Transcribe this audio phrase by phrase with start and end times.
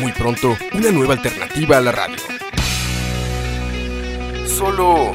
[0.00, 2.16] Muy pronto, una nueva alternativa a la radio.
[4.46, 5.12] Solo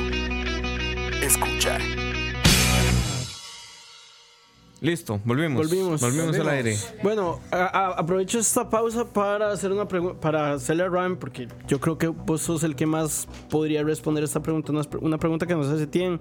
[1.21, 1.77] escucha.
[4.81, 5.69] Listo, volvimos.
[5.69, 6.01] Volvimos.
[6.01, 6.77] Volvimos al aire.
[7.01, 11.47] Bueno, a- a- aprovecho esta pausa para hacer una pregunta, para hacerle a Ryan, porque
[11.67, 14.73] yo creo que vos sos el que más podría responder esta pregunta.
[14.73, 16.19] Una, una pregunta que nos hace Tien,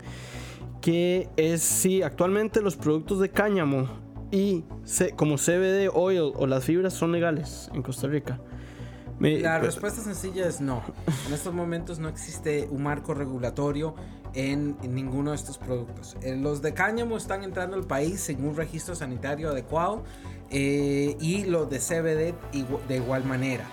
[0.81, 3.89] que es si actualmente los productos de cáñamo
[4.33, 4.65] y
[5.17, 8.41] como CBD oil o las fibras son legales en Costa Rica.
[9.21, 10.83] Me- La respuesta sencilla es no.
[11.29, 13.95] En estos momentos no existe un marco regulatorio
[14.35, 16.17] en ninguno de estos productos.
[16.23, 20.03] Eh, Los de cáñamo están entrando al país sin un registro sanitario adecuado
[20.51, 23.67] eh, y los de CBD igu- de igual manera.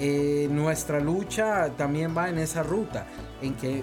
[0.00, 3.06] Eh, nuestra lucha también va en esa ruta,
[3.42, 3.82] en que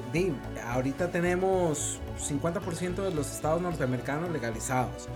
[0.68, 5.08] ahorita tenemos 50% de los estados norteamericanos legalizados.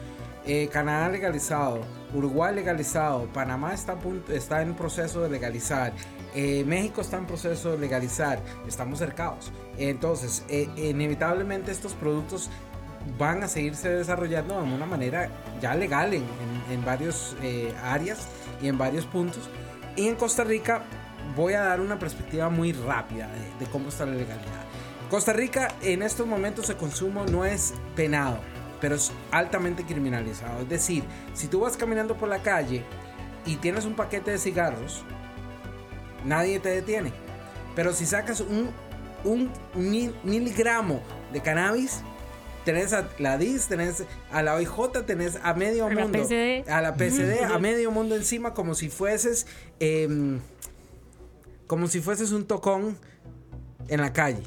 [0.48, 1.81] Eh, Canadá legalizado,
[2.14, 5.92] Uruguay legalizado, Panamá está, a punto- está en proceso de legalizar,
[6.34, 9.52] eh, México está en proceso de legalizar, estamos cercados.
[9.78, 12.50] Entonces, eh, inevitablemente estos productos
[13.18, 15.30] van a seguirse desarrollando de una manera
[15.62, 17.36] ya legal en, en, en varias
[17.84, 18.28] áreas
[18.62, 19.50] y en varios puntos.
[19.98, 20.84] Y en Costa Rica
[21.36, 24.64] voy a dar una perspectiva muy rápida de, de cómo está la legalidad.
[25.09, 28.40] Costa Rica en estos momentos el consumo no es penado,
[28.81, 30.61] pero es altamente criminalizado.
[30.61, 32.84] Es decir, si tú vas caminando por la calle
[33.45, 35.03] y tienes un paquete de cigarros,
[36.25, 37.11] nadie te detiene.
[37.75, 38.69] Pero si sacas un,
[39.23, 42.02] un mil- miligramo de cannabis,
[42.66, 46.19] tenés a la DIS, tenés a la OIJ, tenés a medio A la mundo.
[46.19, 46.69] PCD.
[46.69, 49.47] A la PCD, a medio mundo encima, como si fueses.
[49.80, 50.40] em,
[51.68, 52.97] como si fueses un tocón
[53.90, 54.41] en la calle.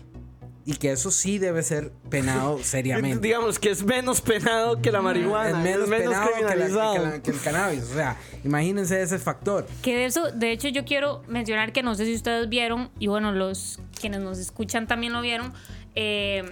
[0.66, 3.26] Y que eso sí debe ser penado seriamente.
[3.26, 6.50] Digamos que es menos penado que la marihuana, es menos, penado que, la-
[6.92, 7.82] que la- que el cannabis.
[7.84, 9.66] O sea, imagínense ese factor.
[9.82, 13.06] Que de eso, de hecho, yo quiero mencionar que no sé si ustedes vieron, y
[13.06, 15.52] bueno, los quienes nos escuchan también lo vieron,
[15.94, 16.44] eh,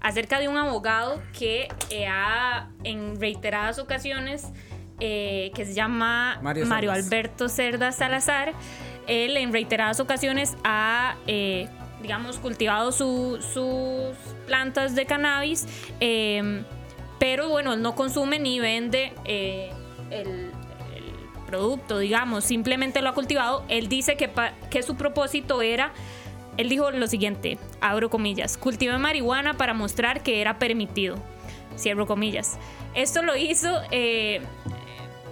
[0.00, 4.46] acerca de un abogado que eh, ha en reiteradas ocasiones,
[5.00, 7.06] eh, que se llama Mario Mario, Cerdas.
[7.06, 8.52] Alberto Cerda Salazar,
[9.06, 11.68] él en reiteradas ocasiones ha, eh,
[12.02, 15.66] digamos, cultivado su- sus plantas de cannabis,
[16.00, 16.62] eh,
[17.18, 19.70] pero bueno, él no consume ni vende eh,
[20.10, 20.50] el,
[21.46, 23.62] producto, digamos, simplemente lo ha cultivado.
[23.68, 24.30] Él dice que,
[24.70, 25.92] que su propósito era,
[26.56, 31.16] él dijo lo siguiente, abro comillas, cultivé marihuana para mostrar que era permitido,
[31.76, 32.58] cierro comillas.
[32.94, 34.40] Esto lo hizo eh,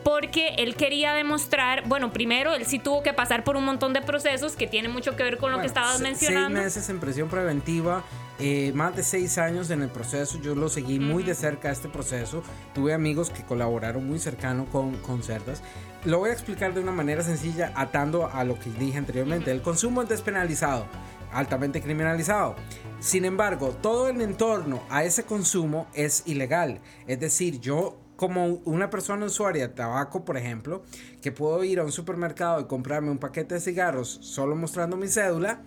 [0.04, 4.00] porque él quería demostrar, bueno, primero él sí tuvo que pasar por un montón de
[4.02, 6.48] procesos que tiene mucho que ver con lo que Bueno, estabas se- mencionando.
[6.60, 8.04] Seis meses en prisión preventiva,
[8.38, 10.38] eh, más de seis años en el proceso.
[10.40, 12.42] Yo lo seguí muy de cerca este proceso.
[12.74, 15.62] Tuve amigos que colaboraron muy cercano con, con Cerdas.
[16.04, 19.50] Lo voy a explicar de una manera sencilla, atando a lo que dije anteriormente.
[19.50, 20.86] El consumo es despenalizado,
[21.32, 22.56] altamente criminalizado.
[23.00, 26.80] Sin embargo, todo el entorno a ese consumo es ilegal.
[27.06, 30.82] Es decir, yo como una persona usuaria de tabaco, por ejemplo,
[31.22, 35.08] que puedo ir a un supermercado y comprarme un paquete de cigarros solo mostrando mi
[35.08, 35.62] cédula,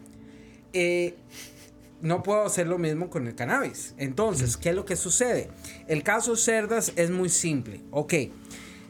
[0.71, 1.15] eh,
[2.03, 3.95] no puedo hacer lo mismo con el cannabis.
[3.97, 5.49] Entonces, ¿qué es lo que sucede?
[5.87, 7.81] El caso Cerdas es muy simple.
[7.89, 8.13] Ok,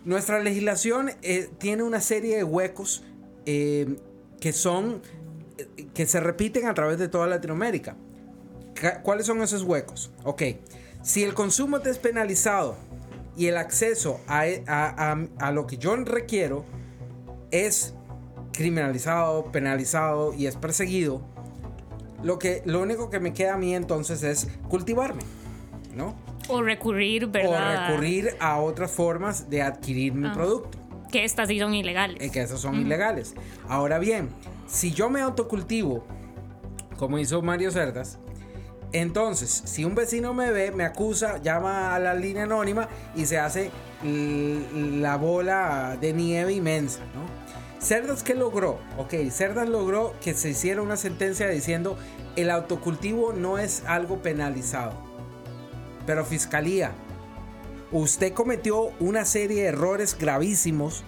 [0.03, 3.05] nuestra legislación eh, tiene una serie de huecos
[3.45, 3.95] eh,
[4.41, 5.01] que son,
[5.57, 7.95] eh, que se repiten a través de toda Latinoamérica.
[8.73, 10.11] Ca- ¿Cuáles son esos huecos?
[10.25, 10.43] Ok,
[11.01, 12.75] si el consumo es despenalizado
[13.35, 16.65] y el acceso a, e- a- a- a lo que yo requiero
[17.51, 17.93] es
[18.51, 21.21] criminalizado, penalizado y es perseguido,
[22.21, 25.21] lo, que, lo único que me queda a mí entonces es cultivarme,
[25.95, 26.15] ¿no?
[26.49, 27.87] O recurrir, O ¿verdad?
[27.89, 30.33] recurrir a otras formas de adquirir mi Ah.
[30.33, 30.77] producto.
[31.11, 32.17] Que estas sí son ilegales.
[32.21, 33.35] eh, que esos son ilegales.
[33.67, 34.29] Ahora bien,
[34.67, 36.05] si yo me autocultivo,
[36.97, 38.17] como hizo Mario Cerdas,
[38.93, 43.39] entonces, si un vecino me ve, me acusa, llama a la línea anónima y se
[43.39, 43.71] hace
[44.03, 47.43] la bola de nieve inmensa, ¿no?
[47.83, 48.79] Cerdas, ¿qué logró?
[48.97, 51.97] Ok, Cerdas logró que se hiciera una sentencia diciendo
[52.35, 54.93] el autocultivo no es algo penalizado.
[56.05, 56.91] Pero Fiscalía,
[57.91, 61.03] usted cometió una serie de errores gravísimos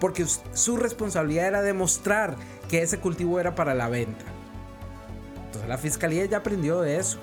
[0.00, 2.36] porque su responsabilidad era demostrar
[2.68, 4.24] que ese cultivo era para la venta.
[5.48, 7.18] Entonces la fiscalía ya aprendió de eso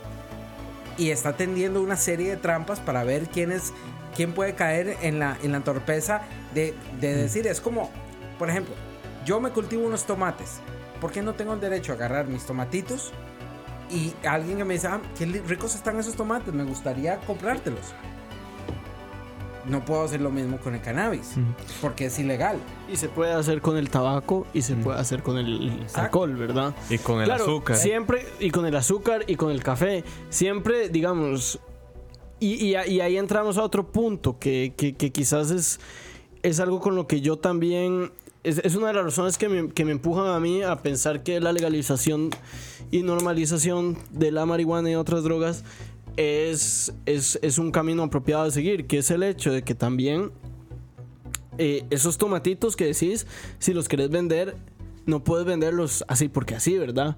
[0.98, 3.72] y está tendiendo una serie de trampas para ver quién es
[4.16, 6.22] quién puede caer en la, en la torpeza
[6.54, 7.92] de, de decir, es como,
[8.40, 8.74] por ejemplo,
[9.26, 10.60] yo me cultivo unos tomates,
[11.02, 13.12] ¿por qué no tengo el derecho a agarrar mis tomatitos?
[13.92, 17.94] Y alguien que me dice, ah, qué ricos están esos tomates, me gustaría comprártelos.
[19.70, 21.32] No puedo hacer lo mismo con el cannabis,
[21.82, 22.58] porque es ilegal.
[22.92, 26.76] Y se puede hacer con el tabaco y se puede hacer con el alcohol, ¿verdad?
[26.90, 27.76] Y con el claro, azúcar.
[27.78, 30.04] Siempre, y con el azúcar y con el café.
[30.30, 31.60] Siempre, digamos.
[32.40, 35.80] Y, y a- y ahí entramos a otro punto que, que- que quizás es,
[36.44, 38.12] es algo con lo que yo también.
[38.44, 41.24] Es, es una de las razones que me, que me empujan a mí a pensar
[41.24, 42.30] que la legalización
[42.92, 45.64] y normalización de la marihuana y otras drogas
[46.18, 50.32] es, es, es un camino apropiado de seguir, que es el hecho de que también
[51.58, 53.26] eh, esos tomatitos que decís,
[53.60, 54.56] si los querés vender,
[55.06, 57.18] no puedes venderlos así porque así, ¿verdad?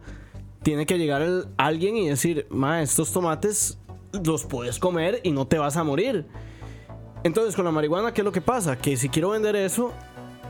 [0.63, 3.77] Tiene que llegar alguien y decir, ma, estos tomates
[4.23, 6.25] los puedes comer y no te vas a morir.
[7.23, 8.77] Entonces, con la marihuana, ¿qué es lo que pasa?
[8.77, 9.91] Que si quiero vender eso,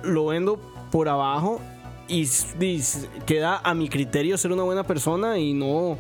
[0.04, 0.60] lo vendo
[0.92, 1.62] por abajo
[2.08, 2.28] y,
[2.60, 2.82] y
[3.26, 5.98] queda a mi criterio ser una buena persona y no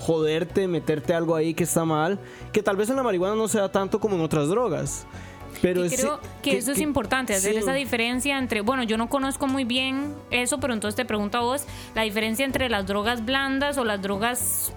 [0.00, 2.18] joderte, meterte algo ahí que está mal,
[2.52, 5.06] que tal vez en la marihuana no sea tanto como en otras drogas.
[5.62, 7.58] Pero Y es- creo que, eso es importante, hacer sí.
[7.58, 11.42] esa diferencia entre, bueno, yo no conozco muy bien eso, pero entonces te pregunto a
[11.42, 11.64] vos,
[11.94, 14.72] la diferencia entre las drogas blandas o las drogas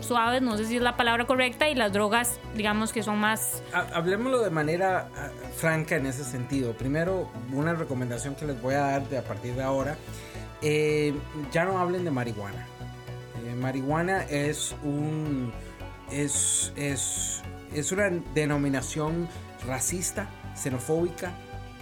[0.00, 3.62] suaves, no sé si es la palabra correcta, y las drogas, digamos, que son más...
[3.74, 6.72] Ha- Hablemoslo de manera ah, franca en ese sentido.
[6.72, 9.96] Primero, una recomendación que les voy a dar de a partir de ahora.
[10.62, 11.12] eh,
[11.52, 12.66] ya no hablen de marihuana.
[13.46, 15.52] Eh, marihuana es un.
[16.12, 17.42] Es, es,
[17.74, 19.28] es una denominación
[19.66, 21.32] racista, xenofóbica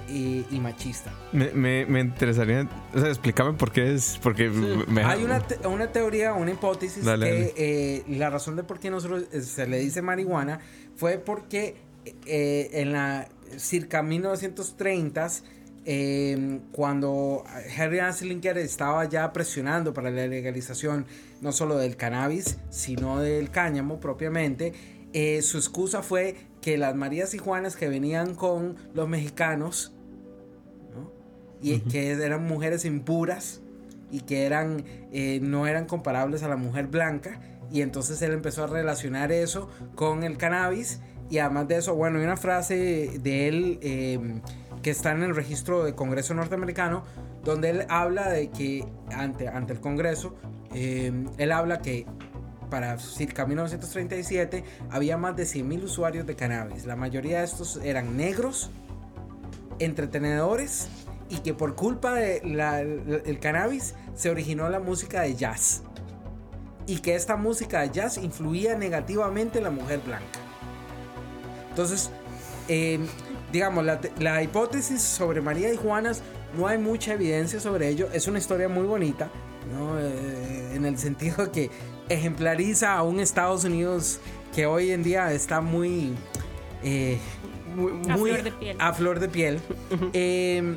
[0.08, 1.12] y, y machista.
[1.32, 2.68] Me, me, me interesaría.
[2.94, 4.18] O sea, explícame por qué es.
[4.22, 5.02] Porque me.
[5.02, 7.52] Hay una, te- una teoría, una hipótesis Dale, que dale.
[7.56, 10.60] eh, la razón de por qué nosotros eh, se le dice marihuana
[10.96, 11.76] fue porque
[12.26, 15.42] eh, en la circa 1930s,
[15.90, 17.44] eh, cuando
[17.74, 21.06] Henry Anslinger estaba ya presionando para la legalización
[21.40, 24.74] no solo del cannabis, sino del cáñamo propiamente,
[25.14, 29.94] eh, su excusa fue que las Marías y Juanas que venían con los mexicanos,
[30.94, 31.10] ¿no?
[31.62, 33.62] y que eran mujeres impuras
[34.10, 37.40] y que eran eh, no eran comparables a la mujer blanca
[37.72, 41.00] y entonces él empezó a relacionar eso con el cannabis
[41.30, 44.40] y además de eso bueno hay una frase de él eh,
[44.82, 47.02] que está en el registro del Congreso norteamericano
[47.44, 50.34] donde él habla de que ante, ante el Congreso
[50.74, 52.06] eh, él habla que
[52.70, 58.16] para circa 1937 había más de 100.000 usuarios de cannabis la mayoría de estos eran
[58.16, 58.70] negros
[59.78, 60.88] entretenedores
[61.30, 65.82] y que por culpa del cannabis se originó la música de jazz.
[66.86, 70.40] Y que esta música de jazz influía negativamente en la mujer blanca.
[71.68, 72.10] Entonces,
[72.68, 72.98] eh,
[73.52, 76.22] digamos, la, la hipótesis sobre María y Juanas
[76.56, 78.08] no hay mucha evidencia sobre ello.
[78.12, 79.28] Es una historia muy bonita,
[79.72, 79.98] ¿no?
[79.98, 81.70] Eh, en el sentido de que
[82.08, 84.20] ejemplariza a un Estados Unidos
[84.54, 86.14] que hoy en día está muy...
[86.82, 87.18] eh,
[87.74, 88.76] muy, A flor de piel.
[88.80, 89.60] a flor de piel.
[90.12, 90.76] Eh,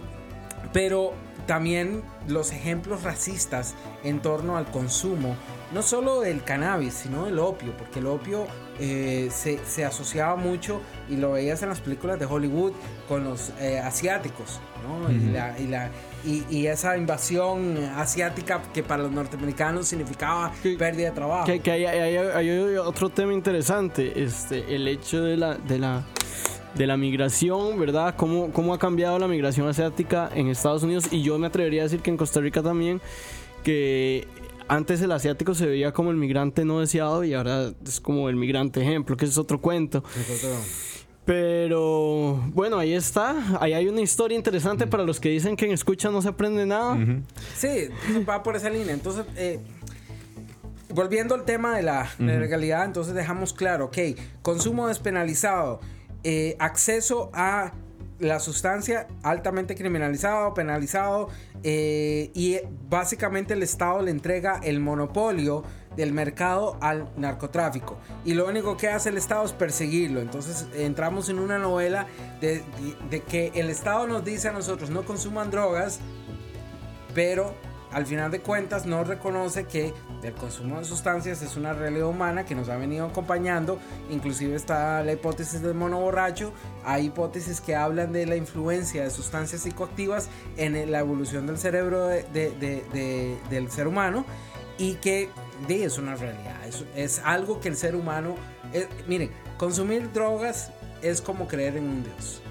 [0.74, 1.14] pero
[1.48, 5.36] también los ejemplos racistas en torno al consumo,
[5.74, 8.46] no solo del cannabis, sino del opio, porque el opio
[8.82, 12.74] eh, se, se asociaba mucho, y lo veías en las películas de Hollywood,
[13.08, 15.10] con los eh, asiáticos, ¿no?
[15.12, 15.90] y, la, y, la-
[16.26, 21.46] y- y esa invasión asiática que para los norteamericanos significaba Que- pérdida de trabajo.
[21.46, 25.78] Que, que hay, hay- hay- hay otro tema interesante, este, el hecho de la, de
[25.80, 26.04] la,
[26.76, 28.16] de la migración, ¿verdad?
[28.18, 31.06] ¿Cómo, ¿Cómo ha cambiado la migración asiática en Estados Unidos?
[31.12, 33.02] Y yo me atrevería a decir que en Costa Rica también,
[33.64, 34.28] que
[34.72, 38.38] antes el asiático se veía como el migrante no deseado y ahora es como el
[38.38, 40.02] migrante ejemplo, que es otro cuento.
[41.26, 43.60] Pero bueno, ahí está.
[43.60, 46.66] Ahí hay una historia interesante para los que dicen que en escucha no se aprende
[46.66, 46.98] nada.
[47.54, 47.90] Sí,
[48.28, 48.94] va por esa línea.
[48.94, 49.60] Entonces, eh,
[50.94, 53.98] volviendo al tema de la, de la legalidad, entonces dejamos claro, ok,
[54.42, 55.82] consumo despenalizado,
[56.24, 57.74] eh, acceso a
[58.22, 61.28] la sustancia altamente criminalizado, penalizado,
[61.64, 62.58] eh, y
[62.90, 65.64] básicamente el Estado le entrega el monopolio
[65.96, 67.98] del mercado al narcotráfico.
[68.24, 70.22] Y lo único que hace el Estado es perseguirlo.
[70.22, 72.08] Entonces entramos en una novela
[72.40, 72.64] de, de-
[73.10, 76.00] de que el Estado nos dice a nosotros no consuman drogas,
[77.14, 77.54] pero
[77.92, 82.46] al final de cuentas no reconoce que del consumo de sustancias es una realidad humana
[82.46, 83.80] que nos ha venido acompañando.
[84.10, 86.54] Inclusive está la hipótesis del mono borracho.
[86.84, 92.08] Hay hipótesis que hablan de la influencia de sustancias psicoactivas en la evolución del cerebro
[92.08, 94.26] del ser humano
[94.78, 95.30] y que
[95.68, 96.56] es una realidad.
[96.96, 98.36] Es, algo que el ser humano...
[98.74, 102.42] Eh, miren, consumir drogas es como creer en un Dios.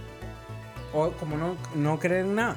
[0.93, 2.57] O como no, no creer en nada.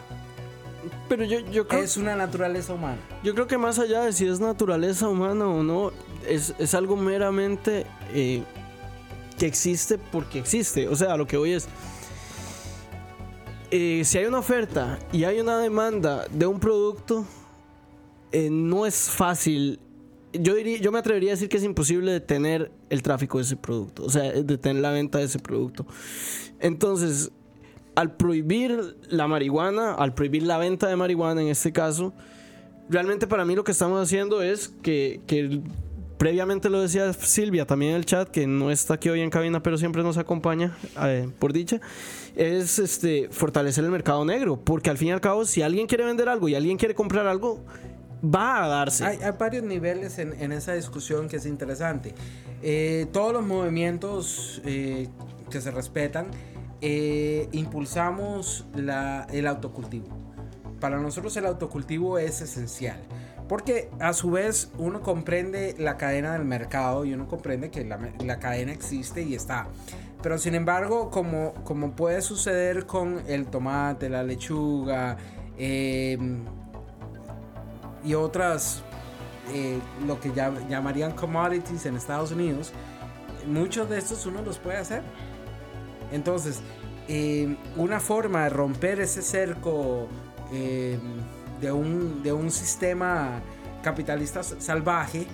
[1.09, 1.83] Pero yo, yo creo.
[1.83, 2.97] Es una naturaleza humana.
[3.23, 5.91] Yo creo que más allá de si es naturaleza humana o no,
[6.27, 8.43] es, es algo meramente eh,
[9.37, 10.87] que existe porque existe.
[10.87, 11.67] O sea, lo que voy es.
[13.71, 17.25] Eh, si hay una oferta y hay una demanda de un producto,
[18.31, 19.79] eh, no es fácil.
[20.31, 23.55] Yo, diría, yo me atrevería a decir que es imposible detener el tráfico de ese
[23.55, 25.85] producto, o sea, detener la venta de ese producto.
[26.59, 27.31] Entonces,
[27.95, 32.13] al prohibir la marihuana, al prohibir la venta de marihuana en este caso,
[32.89, 35.21] realmente para mí lo que estamos haciendo es que,
[36.17, 39.61] previamente lo decía Silvia también en el chat, que no está aquí hoy en cabina,
[39.61, 41.81] pero siempre nos acompaña, eh, por dicha,
[42.35, 46.05] es este, fortalecer el mercado negro, porque al fin y al cabo, si alguien quiere
[46.05, 47.63] vender algo y alguien quiere comprar algo,
[48.23, 49.05] va a darse.
[49.05, 52.13] Hay, varios niveles en, esa discusión que es interesante.
[52.61, 55.09] Eh, todos los movimientos eh,
[55.49, 56.27] que se respetan,
[56.85, 60.07] eh, impulsamos el autocultivo.
[60.81, 63.01] Para nosotros el autocultivo es esencial.
[63.47, 68.39] Porque a su vez uno comprende la cadena del mercado y uno comprende que la,
[68.39, 69.67] cadena existe y está.
[70.21, 75.15] Pero sin embargo, como, como puede suceder con el tomate, la lechuga
[75.57, 76.43] em,
[78.03, 78.81] y otras,
[79.53, 82.73] eh, lo que llamarían commodities en Estados Unidos,
[83.47, 85.01] muchos de estos uno los puede hacer.
[86.13, 86.61] Entonces,
[87.07, 90.07] eh, una forma de romper ese cerco
[90.53, 90.97] eh,
[91.59, 93.41] de, un, sistema
[93.81, 95.27] capitalista salvaje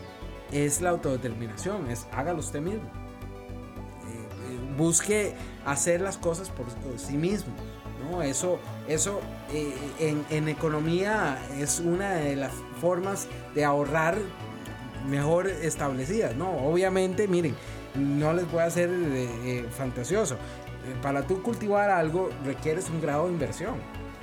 [0.52, 2.84] es la autodeterminación, es hágalo usted mismo.
[2.84, 6.66] Eh, busque hacer las cosas por,
[6.98, 7.54] sí mismo.
[8.24, 9.20] Eso, eso
[10.00, 14.18] en, en, economía es una de las formas de ahorrar
[15.08, 16.36] mejor establecidas.
[16.36, 16.50] ¿no?
[16.50, 17.56] Obviamente, miren,
[17.94, 18.90] no les voy a hacer
[19.78, 20.38] fantasioso
[21.02, 23.76] para tú cultivar algo requieres un grado de inversión.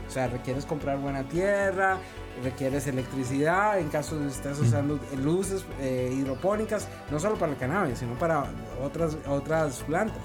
[0.07, 1.99] O sea, requieres comprar buena tierra,
[2.43, 7.59] requieres electricidad, en caso de que estés usando luces eh, hidropónicas, no solo para el
[7.59, 8.45] cannabis, sino para
[8.83, 10.23] otras, otras plantas.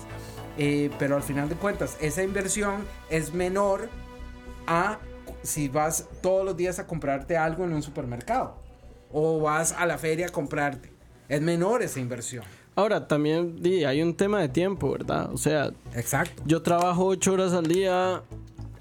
[0.58, 3.90] Eh, pero al final de cuentas, esa inversión es menor
[4.68, 5.00] a
[5.42, 8.62] si vas todos los días a comprarte algo en un supermercado
[9.12, 10.92] o vas a la feria a comprarte.
[11.28, 12.44] Es menor esa inversión.
[12.76, 15.32] Ahora, también hay un tema de tiempo, ¿verdad?
[15.34, 16.42] O sea, Exacto.
[16.46, 18.24] yo trabajo ocho horas al día,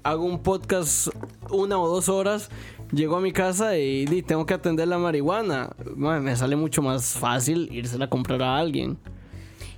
[0.03, 1.09] hago un podcast
[1.49, 2.49] una o dos horas,
[2.91, 5.71] llego a mi casa y, tengo que atender la marihuana.
[5.95, 8.97] me sale mucho más fácil irse a comprar a alguien.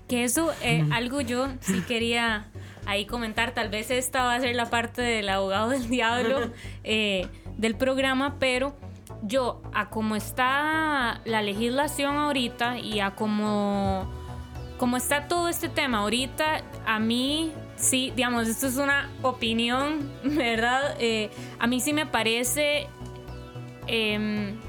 [0.07, 2.51] Que eso, eh, algo yo sí quería
[2.85, 3.53] ahí comentar.
[3.53, 6.51] Tal vez esta va a ser la parte del abogado del diablo
[6.83, 7.27] eh,
[7.57, 8.75] del programa, pero
[9.23, 14.05] yo, a cómo está la legislación ahorita y a cómo,
[14.97, 20.95] está todo este tema ahorita, a mí sí, digamos, esto es una opinión, ¿verdad?
[20.99, 22.87] Eh, a mí sí me parece...
[23.87, 24.59] Em,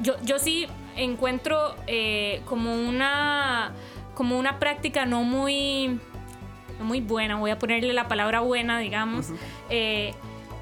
[0.00, 3.72] yo, yo sí encuentro eh, como una
[4.14, 5.98] como una práctica no muy
[6.80, 9.30] muy buena voy a ponerle la palabra buena digamos
[9.70, 10.14] eh,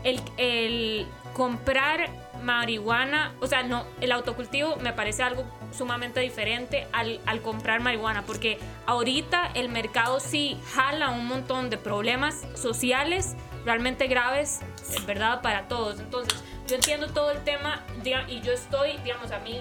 [0.05, 2.09] el, el, comprar
[2.43, 8.59] marihuana, o sea, no, el autocultivo me parece algo sumamente diferente al, comprar marihuana, porque
[8.87, 14.61] ahorita el mercado sí jala un montón de problemas sociales realmente graves,
[15.07, 15.43] ¿verdad?
[15.43, 16.01] Para todos.
[16.01, 17.85] Entonces, yo entiendo todo el tema
[18.29, 19.61] y yo estoy, digamos, a mí,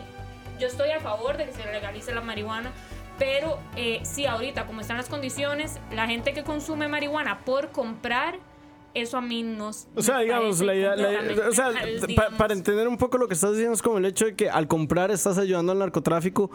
[0.59, 2.71] yo estoy a favor de que se legalice la marihuana,
[3.17, 8.39] pero eh, sí, ahorita, como están las condiciones, la gente que consume marihuana por comprar
[8.93, 9.69] eso a mí no.
[9.96, 10.96] O sea, digamos, la idea.
[11.48, 11.72] o sea,
[12.38, 14.67] para entender un poco lo que estás diciendo, es como el hecho de que al
[14.67, 16.51] comprar estás ayudando al narcotráfico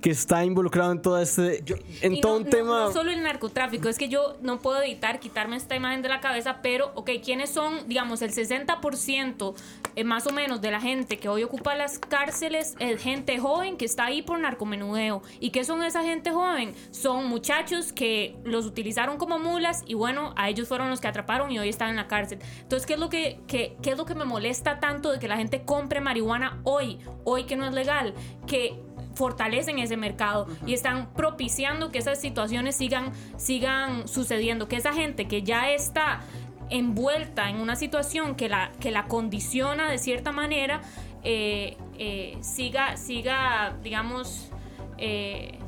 [0.00, 1.64] que está involucrado en todo este.
[2.02, 2.84] en todo un tema.
[2.84, 6.20] No solo el narcotráfico, es que yo no puedo evitar quitarme esta imagen de la
[6.20, 9.54] cabeza, pero, ok, ¿quiénes son, digamos, el 60%
[9.96, 12.74] eh, más o menos de la gente que hoy ocupa las cárceles?
[12.78, 15.22] Es gente joven que está ahí por narcomenudeo.
[15.40, 16.74] ¿Y qué son esa gente joven?
[16.90, 21.50] Son muchachos que los utilizaron como mulas y bueno, a ellos fueron los que atraparon
[21.50, 22.38] y hoy están en la cárcel.
[22.60, 25.28] Entonces, ¿qué es lo que, qué, qué es lo que me molesta tanto de que
[25.28, 28.14] la gente compre marihuana hoy, hoy que no es legal?
[28.46, 28.85] Que
[29.16, 35.26] fortalecen ese mercado y están propiciando que esas situaciones sigan, sigan sucediendo, que esa gente
[35.26, 36.20] que ya está
[36.68, 40.82] envuelta en una situación que la, que la condiciona de cierta manera,
[41.22, 44.50] eh, eh, siga, siga, digamos,
[44.98, 45.58] eh,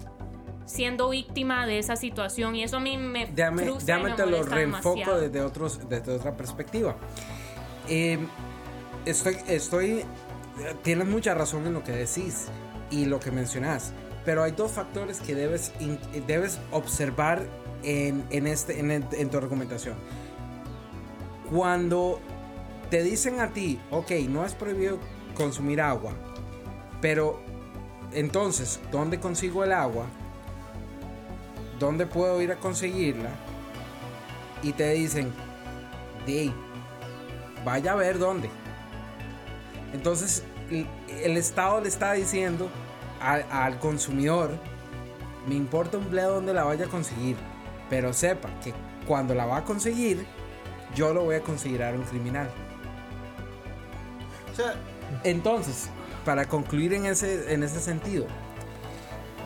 [0.67, 2.55] siendo víctima de esa situación.
[2.55, 5.21] Y eso a mí me Déjame, frustra y déjame me te lo reenfoco demasiado.
[5.21, 6.97] desde, otros, desde otra perspectiva.
[9.07, 10.05] Estoy, estoy,
[10.83, 12.51] tienes mucha razón en lo que decís
[12.91, 13.93] y lo que mencionás,
[14.25, 15.73] pero hay dos factores que debes,
[16.27, 17.47] debes observar
[17.83, 19.97] en, en este, en, tu argumentación.
[21.51, 22.21] Cuando
[22.91, 24.99] te dicen a ti, ok, no es prohibido
[25.35, 26.13] consumir agua,
[27.01, 27.41] pero
[28.13, 30.07] entonces, ¿dónde consigo el agua?
[31.79, 33.31] ¿Dónde puedo ir a conseguirla?
[34.63, 35.33] Y te dicen,
[36.27, 36.53] di,
[37.65, 38.51] vaya a ver dónde.
[39.93, 42.69] Entonces, el, Estado le está diciendo
[43.21, 44.51] al, al consumidor,
[45.47, 47.37] me importa un bledo dónde la vaya a conseguir,
[47.89, 48.73] pero sepa que
[49.07, 50.27] cuando la va a conseguir,
[50.95, 52.51] yo lo voy a considerar un criminal.
[54.53, 54.75] O sea,
[55.25, 55.89] Entonces,
[56.25, 58.27] para concluir en ese, en ese sentido,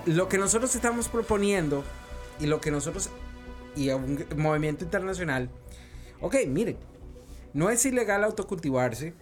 [0.07, 1.85] lo que nosotros estamos proponiendo
[2.41, 3.11] y lo que nosotros
[3.77, 5.49] y un movimiento internacional,
[6.21, 6.77] ok, miren,
[7.55, 9.15] no es ilegal autocultivarse,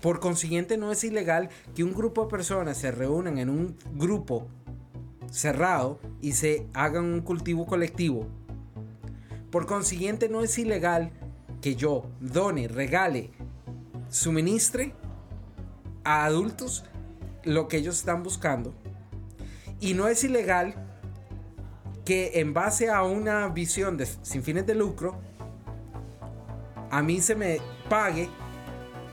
[0.00, 4.46] por consiguiente no es ilegal que un grupo de personas se reúnan en un grupo
[5.30, 8.26] cerrado y se hagan un cultivo colectivo.
[9.50, 11.12] Por consiguiente no es ilegal
[11.60, 13.30] que yo done, regale,
[14.10, 14.94] suministre
[16.04, 16.84] a adultos
[17.44, 18.74] lo que ellos están buscando.
[19.80, 20.74] Y no es ilegal
[22.04, 25.18] que en base a una visión de, sin fines de lucro,
[26.90, 28.28] a mí se me pague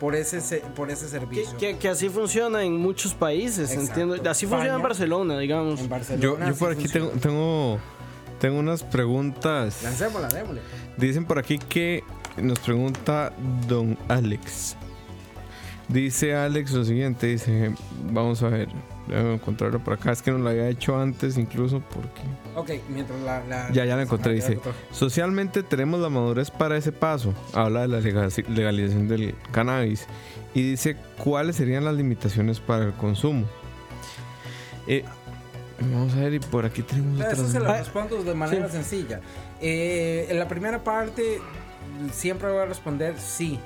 [0.04, 1.56] por ese, se- por ese servicio.
[1.58, 4.02] que- que así funciona en muchos países, Exacto.
[4.02, 4.30] entiendo.
[4.30, 4.82] Así funciona en.
[4.82, 5.80] Barcelona, digamos.
[5.80, 6.50] En Yo, Barcelona.
[6.50, 7.80] yo por aquí tengo, tengo,
[8.38, 9.82] tengo unas preguntas.
[9.82, 10.60] Lancémosla, démosle.
[10.98, 12.04] Dicen por aquí que
[12.36, 13.32] nos pregunta
[13.70, 14.76] Don Alex.
[15.88, 17.74] Dice Alex lo siguiente, dice,
[18.12, 18.68] vamos a ver,
[19.08, 22.22] déjame encontrarlo por acá, es que no lo había hecho antes incluso porque...
[22.56, 23.44] Ok, mientras la...
[23.46, 24.60] la- Ya, ya la encontré, Ah, dice,
[24.92, 30.06] socialmente tenemos la madurez para ese paso, habla de la lega- legalización del cannabis
[30.54, 33.46] y dice cuáles serían las limitaciones para el consumo.
[34.88, 35.04] Eh,
[35.80, 37.52] vamos a ver, y por aquí tenemos Eso otras...
[37.52, 38.74] se lo Ah, respondo de manera sí.
[38.74, 39.22] sencilla.
[39.62, 41.40] Eh, en la primera parte,
[42.12, 43.60] siempre voy a responder sí.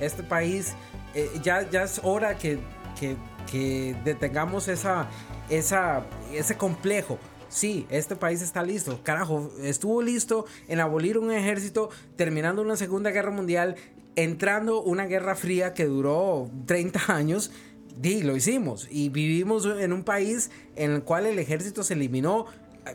[0.00, 0.74] Este país,
[1.14, 2.58] eh, ya, ya es hora que,
[3.00, 3.16] que,
[3.50, 5.08] que detengamos esa,
[5.50, 7.18] esa, ese complejo.
[7.48, 9.00] Sí, este país está listo.
[9.02, 13.76] Carajo, estuvo listo en abolir un ejército, terminando una Segunda Guerra Mundial,
[14.16, 17.50] entrando una Guerra Fría que duró 30 años.
[17.96, 18.86] Di, lo hicimos.
[18.90, 22.46] Y vivimos en un país en el cual el ejército se eliminó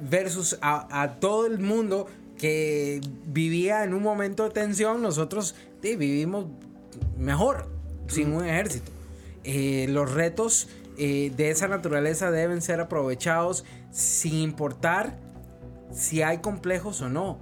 [0.01, 5.01] versus a, a todo el mundo que vivía en un momento de tensión.
[5.01, 6.45] Nosotros vivimos
[7.17, 7.67] mejor
[8.07, 8.91] sin un ejército.
[9.43, 15.19] Eh, los retos eh, de esa naturaleza deben ser aprovechados sin importar
[15.91, 17.39] si hay complejos o no.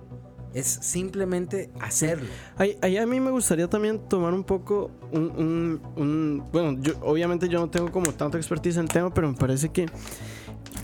[0.53, 2.27] Es simplemente hacerlo.
[2.57, 6.93] Ahí, ahí a mí me gustaría también tomar un poco un, un- un- bueno, yo,
[7.01, 9.85] obviamente yo no tengo como tanta expertise en el tema, pero me parece que,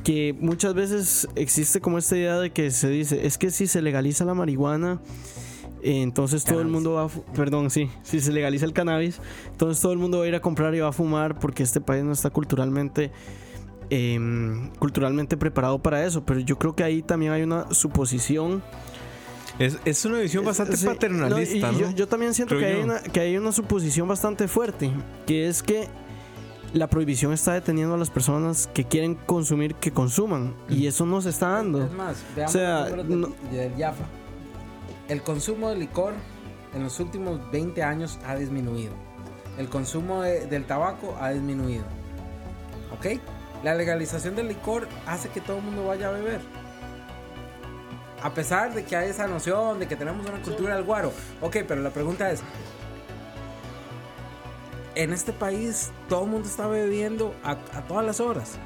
[0.06, 3.82] que muchas veces existe como esta idea de que se dice, es que si se
[3.82, 5.02] legaliza la marihuana,
[5.84, 9.20] entonces todo el mundo va a, perdón, sí, si se legaliza el cannabis,
[9.52, 11.82] entonces todo el mundo va a ir a comprar y va a fumar porque este
[11.82, 13.12] país no está culturalmente
[13.90, 18.62] em, culturalmente preparado para eso, pero yo creo que ahí también hay una suposición
[19.60, 21.78] Es, es una visión bastante Sí, paternalista, no, ¿no?
[21.78, 24.92] y Yo, yo también siento Creo que hay, una, que hay una suposición bastante fuerte,
[25.26, 25.88] que es que
[26.74, 31.22] la prohibición está deteniendo a las personas que quieren consumir que consuman, y eso no
[31.22, 31.86] se está dando.
[31.86, 34.04] Es más, veamos O sea, los números no- del, del IAFA.
[35.08, 36.14] El consumo de licor
[36.74, 38.92] en los últimos 20 años ha disminuido.
[39.58, 41.86] El consumo de- del tabaco ha disminuido.
[42.98, 43.20] ¿Ok?
[43.64, 46.42] La legalización del licor hace que todo el mundo vaya a beber.
[48.22, 51.12] A pesar de que hay esa noción de que tenemos una cultura del guaro.
[51.42, 52.42] Ok, pero la pregunta es,
[54.96, 58.58] en este país todo el mundo está bebiendo a, a todas las horas.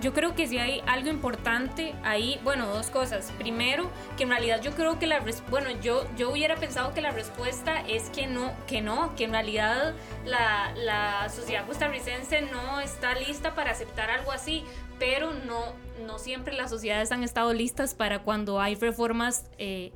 [0.00, 3.32] Yo creo que si hay algo importante ahí, bueno, dos cosas.
[3.38, 7.10] Primero, que en realidad yo creo que la bueno, yo yo hubiera pensado que la
[7.10, 13.14] respuesta es que no, que no, que en realidad la, la sociedad costarricense no está
[13.14, 14.64] lista para aceptar algo así,
[14.98, 15.74] pero no
[16.06, 19.92] no siempre las sociedades han estado listas para cuando hay reformas eh,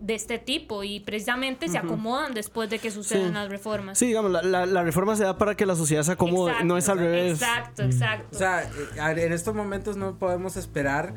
[0.00, 3.32] de este tipo y precisamente se acomodan después de que suceden Sí.
[3.34, 3.98] las reformas.
[3.98, 6.66] Sí, digamos, la, la- la reforma se da para que la sociedad se acomode, Exacto,
[6.66, 7.32] no es al revés.
[7.34, 8.28] Exacto, exacto.
[8.34, 11.14] O sea, eh, en estos momentos no podemos esperar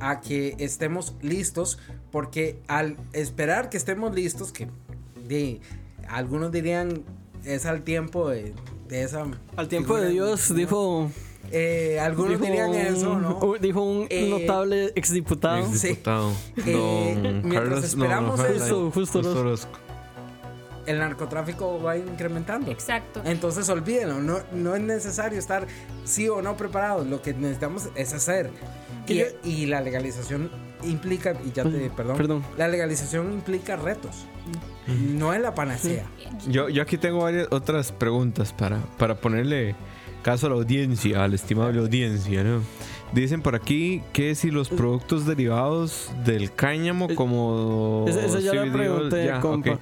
[0.00, 1.78] a que estemos listos,
[2.10, 4.68] porque al esperar que estemos listos, que
[5.26, 5.60] de-
[6.08, 7.02] algunos dirían
[7.44, 8.52] es al tiempo de,
[8.88, 9.26] de esa.
[9.56, 10.56] Al tiempo de Dios, ¿no?
[10.56, 11.10] dijo.
[11.50, 13.54] Eh, algunos dijo dirían un- eso, ¿no?
[13.60, 15.64] Dijo un Eh, notable exdiputado.
[15.66, 15.72] Sí.
[15.88, 16.32] Exdiputado.
[16.66, 17.80] Eh, Don mientras Carlos.
[17.80, 19.78] no, esperamos no, eso- Justo- justo Orozco.
[20.86, 22.70] El narcotráfico va incrementando.
[22.70, 23.22] Exacto.
[23.24, 25.66] Entonces olvídenlo, no, no es necesario estar
[26.04, 28.50] sí o no preparados, lo que necesitamos es hacer.
[29.06, 30.50] Y, yo- y la legalización
[30.82, 32.44] implica, y ya te, perdón, Perdón.
[32.58, 34.26] la legalización implica retos,
[35.14, 36.04] no es la panacea.
[36.48, 39.74] Yo, yo aquí tengo varias otras preguntas para, para ponerle
[40.24, 42.62] caso a la audiencia, a la estimable audiencia, ¿no?
[43.12, 48.06] Dicen por aquí que si los productos derivados del cáñamo como...
[48.08, 49.70] Esa, esa ya la CBD, pregunté, ya, compa.
[49.70, 49.78] Eh,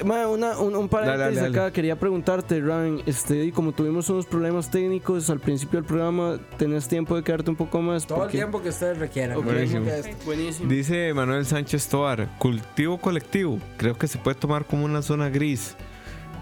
[0.00, 1.58] eh, ma, una- un, un paréntesis Dale, dale, dale.
[1.60, 6.38] acá, quería preguntarte, Ryan, este, y como tuvimos unos problemas técnicos al principio del programa,
[6.58, 8.06] ¿tenés tiempo de quedarte un poco más?
[8.06, 9.42] Todo el tiempo que ustedes requieran.
[9.42, 9.86] Buenísimo.
[10.26, 10.68] Buenísimo.
[10.70, 13.58] Dice Manuel Sánchez Toar, cultivo colectivo.
[13.78, 15.74] Creo que se puede tomar como una zona gris.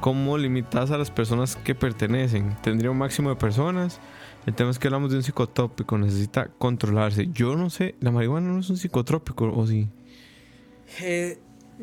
[0.01, 2.57] ¿Cómo limitas a las personas que pertenecen?
[2.63, 4.01] ¿Tendría un máximo de personas?
[4.47, 7.29] El tema es que hablamos de un psicotópico, necesita controlarse.
[7.33, 9.89] Yo no sé, la marihuana no es un psicotrópico, ¿o sí?
[11.01, 11.39] Eh,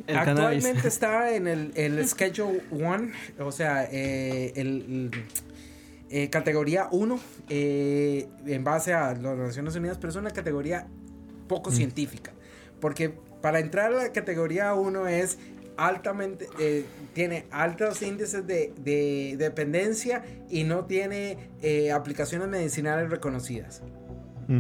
[0.08, 0.66] actualmente cannabis.
[0.86, 3.08] está en el, el Schedule 1,
[3.40, 5.12] o sea, eh, el, el,
[6.10, 10.88] eh, categoría 1, eh, en base a las Naciones Unidas, pero es una categoría
[11.48, 12.32] poco científica.
[12.80, 13.10] Porque
[13.42, 15.38] para entrar a la categoría 1 es
[15.78, 23.82] altamente, eh, tiene altos índices de, de dependencia y no tiene eh, aplicaciones medicinales reconocidas.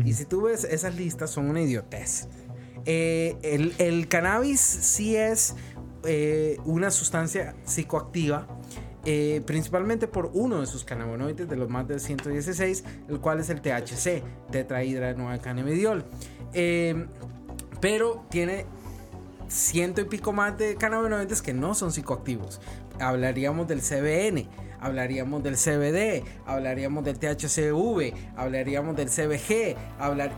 [0.05, 2.29] Y si tú ves esas listas, son una idiotez.
[2.85, 5.55] Eh, el, el cannabis sí es
[6.65, 8.47] una sustancia psicoactiva,
[9.05, 13.49] eh, principalmente por uno de sus cannabinoides, de los más de 116, el cual es
[13.49, 16.05] el THC, tetrahidrocannabidiol.
[16.53, 17.05] Eh,
[17.81, 18.65] pero tiene
[19.53, 22.59] ciento y pico más de cannabinoides que no son psicoactivos.
[22.99, 30.31] Hablaríamos del CBN, hablaríamos del CBD, hablaríamos del THCV, hablaríamos del CBG, hablar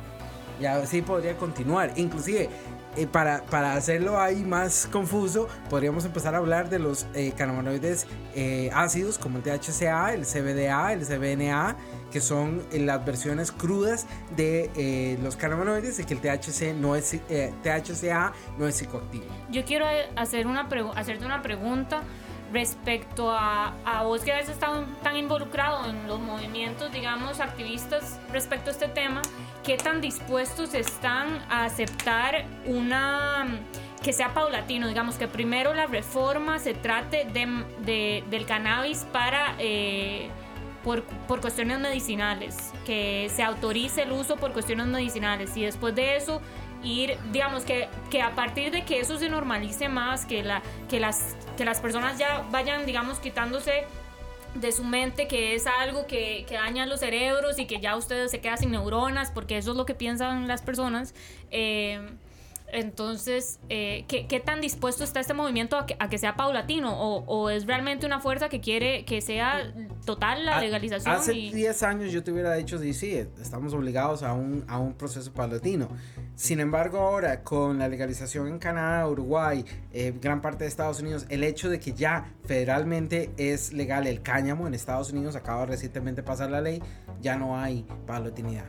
[0.60, 1.93] y así podría continuar.
[1.95, 2.49] Inclusive,
[2.95, 8.08] eh, para, para hacerlo ahí más confuso, podríamos empezar a hablar de los eh, cannabinoides
[8.36, 11.75] eh, ácidos como el THCA, el CBDA, el CBNA,
[12.12, 16.96] que son eh, las versiones crudas de eh, los cannabinoides y que el THC no
[16.96, 19.26] es, eh, THCA no es psicoactivo.
[19.50, 22.02] Yo quiero hacer una hacerte una pregunta
[22.54, 24.70] respecto a, a vos que veces estás
[25.04, 29.22] tan involucrado en los movimientos, digamos, activistas respecto a este tema,
[29.63, 33.46] ¿qué tan dispuestos están a aceptar una
[34.04, 37.48] que sea paulatino, digamos, que primero la reforma se trate de,
[37.80, 39.56] de- del cannabis para...
[40.86, 46.15] por, por cuestiones medicinales, que se autorice el uso por cuestiones medicinales y después de
[46.15, 46.41] eso
[46.84, 51.00] ir, digamos que, que a partir de que eso se normalice más, que, la, que,
[51.00, 53.86] las, que las personas ya vayan, digamos, quitándose
[54.54, 58.30] de su mente que es algo que, que daña los cerebros y que ya ustedes
[58.30, 61.15] se quedan sin neuronas, porque eso es lo que piensan las personas.
[61.50, 62.00] eh,
[62.71, 66.93] entonces, eh, ¿qué, qué tan dispuesto está este movimiento a que, a que sea paulatino?
[66.99, 69.73] ¿O, o es realmente una fuerza que quiere que sea
[70.06, 71.15] total la legalización?
[71.15, 74.78] Hace y- 10 años yo te hubiera dicho, sí, sí, estamos obligados a un, a
[74.80, 75.89] un proceso paulatino.
[76.36, 81.25] Sin embargo, ahora con la legalización en Canadá, Uruguay, eh, gran parte de Estados Unidos,
[81.30, 86.21] el hecho de que ya federalmente es legal el cáñamo en Estados Unidos, acaba recientemente
[86.21, 86.82] de pasar la ley,
[87.21, 88.65] ya no hay paulatinidad.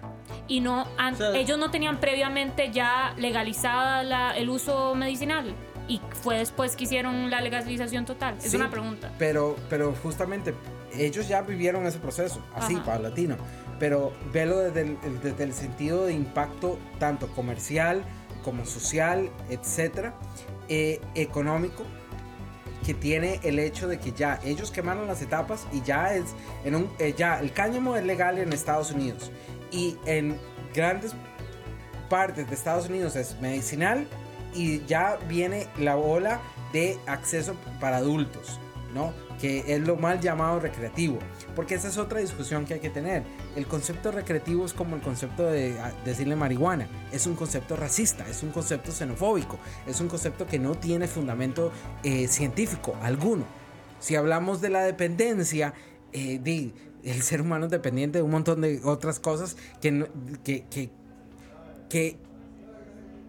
[0.49, 3.15] y no O sea- ellos no tenían previamente ya
[4.03, 5.55] la- el uso medicinal
[5.89, 8.37] y fue después que hicieron la legalización total.
[8.43, 9.13] Es Sí, una pregunta.
[9.19, 10.55] Pero, pero justamente
[10.95, 12.85] ellos ya vivieron ese proceso, así, Ajá.
[12.85, 13.37] paulatino.
[13.79, 18.03] Pero velo desde el- desde el sentido de impacto tanto comercial
[18.45, 20.15] como social, etcétera,
[20.69, 21.85] eh, económico,
[22.85, 26.25] que tiene el hecho de que ya ellos quemaron las etapas y ya es
[26.65, 29.31] en un eh, ya el cáñamo es legal en Estados Unidos
[29.73, 30.39] y en
[30.73, 31.13] grandes
[32.09, 34.07] partes de Estados Unidos es medicinal
[34.55, 36.41] y ya viene la ola
[36.73, 38.59] de acceso para adultos,
[38.95, 39.13] ¿no?
[39.41, 41.19] Que es lo mal llamado recreativo,
[41.55, 43.23] porque esa es otra discusión que hay que tener.
[43.55, 48.27] El concepto recreativo es como el concepto de a, decirle marihuana, es un concepto racista,
[48.29, 51.71] es un concepto xenofóbico, es un concepto que no tiene fundamento
[52.03, 53.45] eh, científico alguno.
[54.01, 55.75] Si hablamos de la dependencia,
[56.13, 56.73] eh, di-
[57.05, 60.07] el ser humano es dependiente de un montón de otras cosas que,
[60.45, 60.91] que,
[61.89, 62.19] que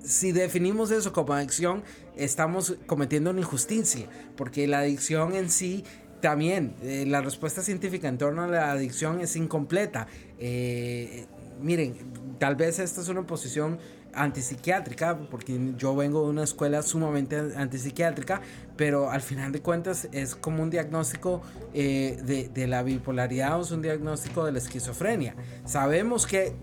[0.04, 1.84] si definimos eso como adicción,
[2.16, 5.84] estamos cometiendo una injusticia, porque la adicción en sí
[6.22, 10.08] también eh, la respuesta científica en torno a la adicción es incompleta.
[10.40, 11.26] Eh,
[11.62, 11.96] miren,
[12.40, 13.80] tal vez esta es una posición
[14.14, 18.42] antipsiquiátrica, porque yo vengo de una escuela sumamente antipsiquiátrica,
[18.76, 21.42] pero al final de cuentas es como un diagnóstico
[21.74, 25.36] eh, de, la bipolaridad o es un diagnóstico de la esquizofrenia.
[25.66, 26.56] Sabemos qué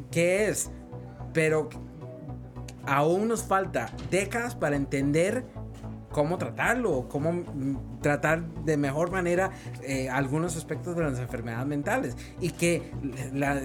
[0.48, 0.70] es,
[1.34, 1.68] pero
[2.86, 5.44] aún nos falta décadas para entender
[6.14, 9.50] cómo tratarlo, cómo mm, tratar de mejor manera
[9.82, 12.16] eh, algunos aspectos de las enfermedades mentales.
[12.40, 12.92] Y que
[13.34, 13.60] la,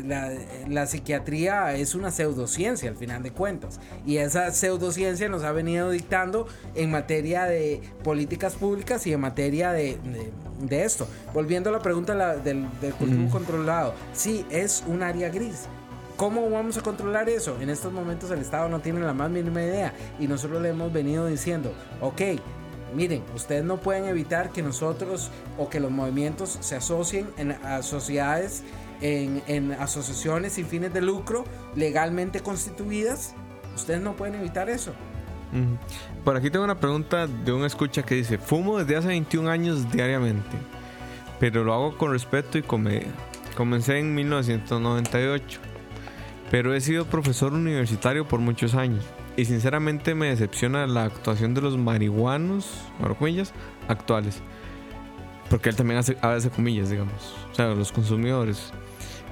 [0.67, 3.79] la, psiquiatría es una pseudociencia al final de cuentas.
[4.05, 9.71] Y esa pseudociencia nos ha venido dictando en materia de políticas públicas y en materia
[9.71, 9.99] de,
[10.60, 11.08] de, esto.
[11.34, 15.67] Volviendo a la pregunta del, del cultivo controlado, sí, es un área gris
[16.19, 17.55] ¿Cómo vamos a controlar eso?
[17.62, 20.91] En estos momentos el Estado no tiene la más mínima idea y nosotros le hemos
[20.91, 22.21] venido diciendo, ok,
[22.93, 28.65] miren, ustedes no pueden evitar que nosotros o que los movimientos se asocien en sociedades,
[28.99, 31.45] en, asociaciones sin fines de lucro
[31.77, 33.34] legalmente constituidas.
[33.73, 34.91] Ustedes no pueden evitar eso.
[36.25, 39.89] Por aquí tengo una pregunta de un escucha que dice, fumo desde hace 21 años
[39.89, 40.58] diariamente,
[41.39, 43.08] pero lo hago con respeto y comedia.
[43.55, 45.68] Comencé en 1998
[46.52, 49.06] pero he sido profesor universitario por muchos años
[49.38, 52.70] y sinceramente me decepciona la actuación de los marihuanos,
[53.88, 54.42] actuales.
[55.50, 57.36] Porque él también hace, hace comillas, digamos.
[57.52, 58.72] O sea, los consumidores.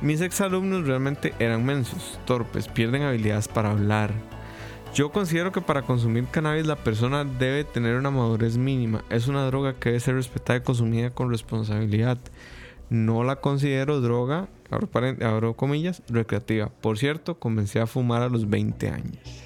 [0.02, 4.12] Mis exalumnos realmente eran mensos, torpes, pierden habilidades para hablar.
[4.94, 9.04] Yo considero que para consumir cannabis la persona debe tener una madurez mínima.
[9.10, 12.18] Es una droga que debe ser respetada y consumida con responsabilidad.
[12.90, 16.70] No la considero droga abro, comillas, recreativa.
[16.70, 19.44] Por cierto, comencé a fumar a los 20 años.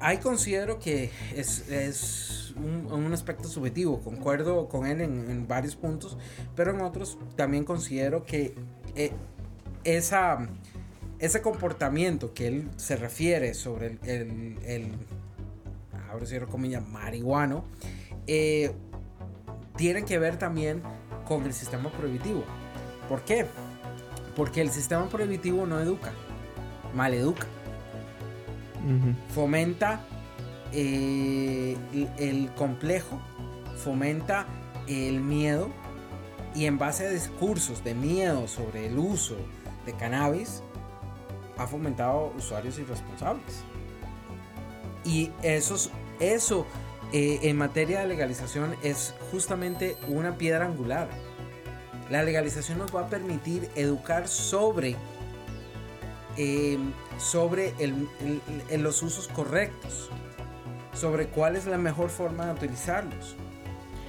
[0.00, 6.16] Ahí considero que es, un, aspecto subjetivo, concuerdo con él en, varios puntos,
[6.54, 8.54] pero en otros también considero que
[8.94, 9.10] eh,
[9.82, 10.48] esa,
[11.18, 14.92] ese comportamiento que él se refiere sobre el, el,
[16.10, 17.64] abro comillas, marihuano,
[18.26, 18.72] eh,
[19.76, 20.82] tiene que ver también
[21.28, 22.42] con el sistema prohibitivo.
[23.08, 23.46] ¿Por qué?
[24.34, 26.12] Porque el sistema prohibitivo no educa,
[26.94, 27.46] maleduca.
[29.34, 30.00] Fomenta
[30.72, 31.76] eh,
[32.18, 33.20] el complejo,
[33.84, 34.46] fomenta
[34.86, 35.68] el miedo
[36.54, 39.36] y en base a discursos de miedo sobre el uso
[39.84, 40.62] de cannabis,
[41.58, 43.62] ha fomentado usuarios irresponsables.
[45.04, 46.66] Y esos, eso
[47.12, 51.08] eh, en materia de legalización es justamente una piedra angular.
[52.10, 54.96] La legalización nos va a permitir educar sobre,
[56.36, 57.74] em, sobre
[58.78, 60.10] los usos correctos,
[60.92, 63.36] sobre cuál es la mejor forma de utilizarlos.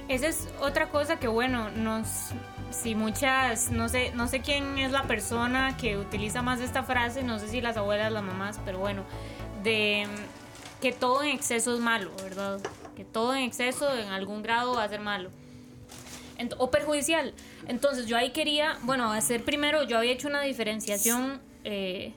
[0.08, 2.32] Esa es otra cosa que, bueno, nos,
[2.70, 7.22] si muchas, no sé, no sé quién es la persona que utiliza más esta frase,
[7.22, 9.04] no sé si las abuelas, las mamás, pero bueno,
[9.62, 10.06] de
[10.80, 12.58] que todo en exceso es malo, ¿verdad?
[13.04, 15.30] Todo en exceso en algún grado va a ser malo
[16.58, 17.34] o perjudicial.
[17.68, 22.12] Entonces yo ahí quería, bueno, hacer primero, yo había hecho una diferenciación eh,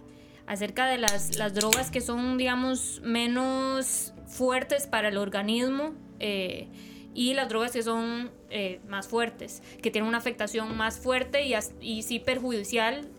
[0.48, 6.68] acerca de las, las, drogas que son, digamos, menos fuertes para el organismo eh,
[7.14, 11.54] y las drogas que son eh, más fuertes, que tienen una afectación más fuerte y,
[11.82, 13.10] y sí perjudicial.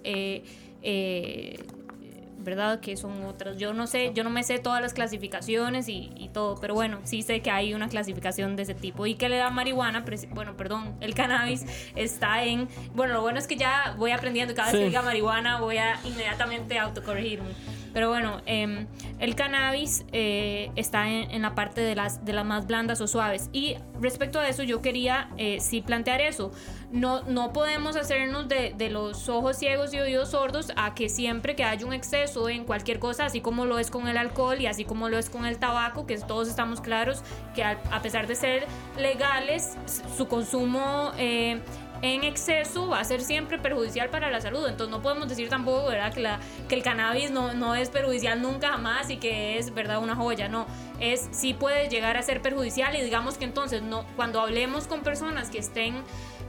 [2.44, 2.80] ¿Verdad?
[2.80, 3.56] Que son otras.
[3.56, 7.00] Yo no sé, yo no me sé todas las clasificaciones y, y, todo, pero bueno,
[7.04, 9.06] sí sé que hay una clasificación de ese tipo.
[9.06, 10.04] ¿Y que le da marihuana?
[10.30, 11.64] Bueno, perdón, el cannabis
[11.96, 12.68] está en...
[12.94, 15.98] Bueno, lo bueno es que ya voy aprendiendo, cada vez que diga marihuana voy a
[16.04, 17.50] inmediatamente autocorregirme.
[17.94, 18.86] Pero bueno, em,
[19.20, 23.48] el cannabis eh, está en, la parte de las, de las más blandas o suaves.
[23.52, 26.50] Y respecto a eso, yo quería eh, sí plantear eso.
[26.90, 31.54] No, no podemos hacernos de, de, los ojos ciegos y oídos sordos a que siempre
[31.54, 34.66] que haya un exceso en cualquier cosa, así como lo es con el alcohol y
[34.66, 37.22] así como lo es con el tabaco, que todos estamos claros
[37.54, 38.66] que a, pesar de ser
[38.98, 39.76] legales,
[40.16, 41.12] su consumo...
[41.16, 41.60] Eh,
[42.04, 44.68] en exceso va a ser siempre perjudicial para la salud.
[44.68, 46.12] Entonces no podemos decir tampoco, ¿verdad?
[46.12, 46.38] Que, la,
[46.68, 50.02] que el cannabis no, no es perjudicial nunca jamás y que es, ¿verdad?
[50.02, 50.48] Una joya.
[50.48, 50.66] No,
[51.00, 55.00] es sí puede llegar a ser perjudicial y digamos que entonces no, cuando hablemos con
[55.00, 55.94] personas que estén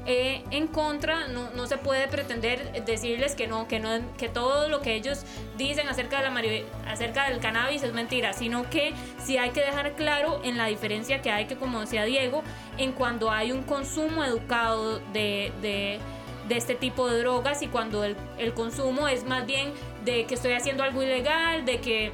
[0.06, 4.70] eh, en contra, no, no, se puede pretender decirles que no, que no, que todo
[4.70, 5.26] lo que ellos
[5.58, 9.94] dicen acerca, de la acerca del cannabis es mentira, sino que sí hay que dejar
[9.94, 12.44] claro en la diferencia que hay que, como decía Diego,
[12.78, 16.00] en cuando hay un consumo educado de, de,
[16.48, 20.36] de este tipo de drogas y cuando el, el, consumo es más bien de que
[20.36, 22.12] estoy haciendo algo ilegal, de que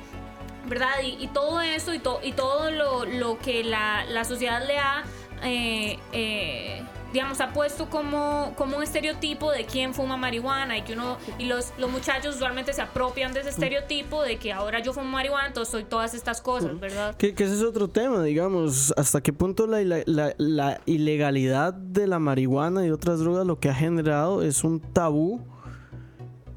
[0.66, 1.02] ¿verdad?
[1.04, 4.78] Y, y todo eso y, to, y todo lo, lo que la, la, sociedad le
[4.78, 5.04] ha
[5.44, 10.94] eh, eh, digamos, ha puesto como, como un estereotipo de quién fuma marihuana y que
[10.94, 14.94] uno, y los, los muchachos usualmente se apropian de ese estereotipo de que ahora yo
[14.94, 17.16] fumo marihuana, entonces soy todas estas cosas, ¿verdad?
[17.16, 21.74] Que, que ese es otro tema, digamos, hasta qué punto la, la- la- la ilegalidad
[21.74, 25.42] de la marihuana y otras drogas lo que ha generado es un tabú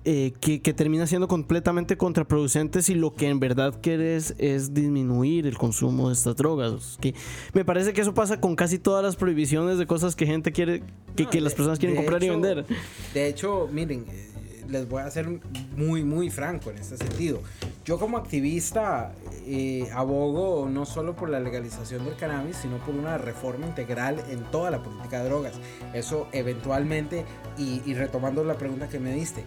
[0.05, 5.47] eh, que, que termina siendo completamente contraproducente si lo que en verdad quieres es disminuir
[5.47, 6.99] el consumo de estas drogas.
[7.01, 7.15] Que
[7.53, 10.83] me parece que eso pasa con casi todas las prohibiciones de cosas que gente quiere,
[11.17, 12.67] que, No, que de- las personas quieren comprar y vender.
[13.15, 14.31] De hecho, miren, eh,
[14.69, 15.29] les voy a ser
[15.77, 17.41] muy, muy franco en este sentido.
[17.85, 19.13] Yo como activista
[19.47, 24.43] eh, abogo no solo por la legalización del cannabis, sino por una reforma integral en
[24.51, 25.53] toda la política de drogas.
[25.93, 27.25] Eso eventualmente,
[27.59, 29.45] y, y retomando la pregunta que me diste,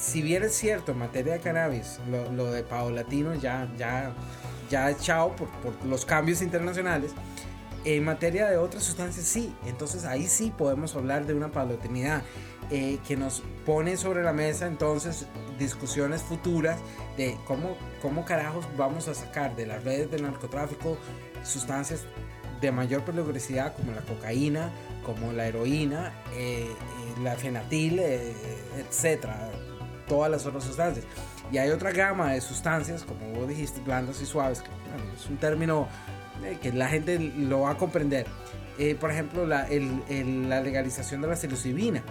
[0.00, 4.12] si bien es cierto en materia de cannabis, lo, lo de paulatino ya, ya,
[4.70, 7.12] ya echado por, por los cambios internacionales,
[7.84, 12.22] en materia de otras sustancias sí, entonces ahí sí podemos hablar de una paulatinidad
[12.70, 15.26] eh, que nos pone sobre la mesa entonces
[15.58, 16.78] discusiones futuras
[17.16, 20.98] de cómo, cómo carajos vamos a sacar de las redes del narcotráfico
[21.42, 22.04] sustancias
[22.60, 24.70] de mayor peligrosidad como la cocaína,
[25.04, 28.34] como la heroína, eh, eh, la fenatil, eh,
[28.78, 29.50] etcétera,
[30.10, 31.06] todas las otras sustancias.
[31.52, 35.26] Y hay otra gama de sustancias, como vos dijiste, blandas y suaves, que bueno, es
[35.30, 35.88] un término
[36.44, 38.26] eh, que la gente lo va a comprender.
[38.78, 42.02] Eh, por ejemplo, la, el- el- la legalización de la psilocibina,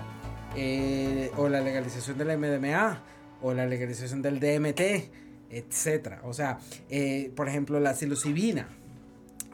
[0.55, 3.01] eh, o la legalización de la MDMA,
[3.41, 5.09] o la legalización del DMT,
[5.51, 6.21] etcétera.
[6.23, 6.59] O sea,
[6.89, 8.67] eh, por ejemplo, la psilocibina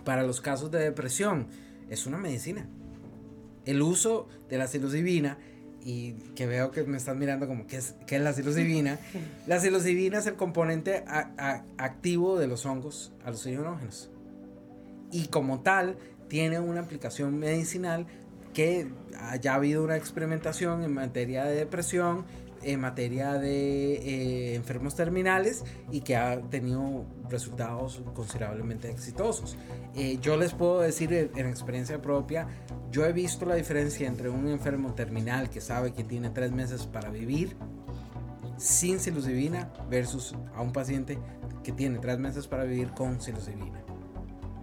[0.04, 1.48] para los casos de depresión
[1.90, 2.68] es una medicina.
[3.66, 5.38] El uso de la psilocibina
[5.86, 8.98] y que veo que me están mirando como ¿qué es, qué es la psilocibina?
[9.48, 14.10] La psilocibina es el componente a- a- activo de los hongos alucinógenos.
[15.12, 15.96] Y como tal,
[16.28, 18.08] tiene una aplicación medicinal
[18.56, 18.88] que
[19.20, 22.26] haya habido una experimentación en materia de depresión,
[22.66, 29.56] en materia de eh, enfermos terminales y que ha tenido resultados considerablemente exitosos.
[29.96, 32.48] Eh, yo les puedo decir en, en experiencia propia,
[32.92, 36.86] yo he visto la diferencia entre un enfermo terminal que sabe que tiene tres meses
[36.88, 37.56] para vivir
[38.58, 41.18] sin psilocibina versus a un paciente
[41.64, 43.84] que tiene tres meses para vivir con psilocibina.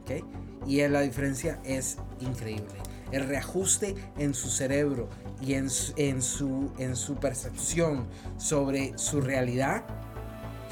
[0.02, 0.66] ¿ok?
[0.66, 2.91] Y la diferencia es increíble.
[3.12, 5.08] El reajuste en su cerebro
[5.40, 8.06] y en su, en su, en su percepción
[8.38, 9.84] sobre su realidad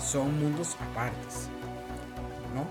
[0.03, 1.49] son mundos apartes.
[2.55, 2.65] ¿no?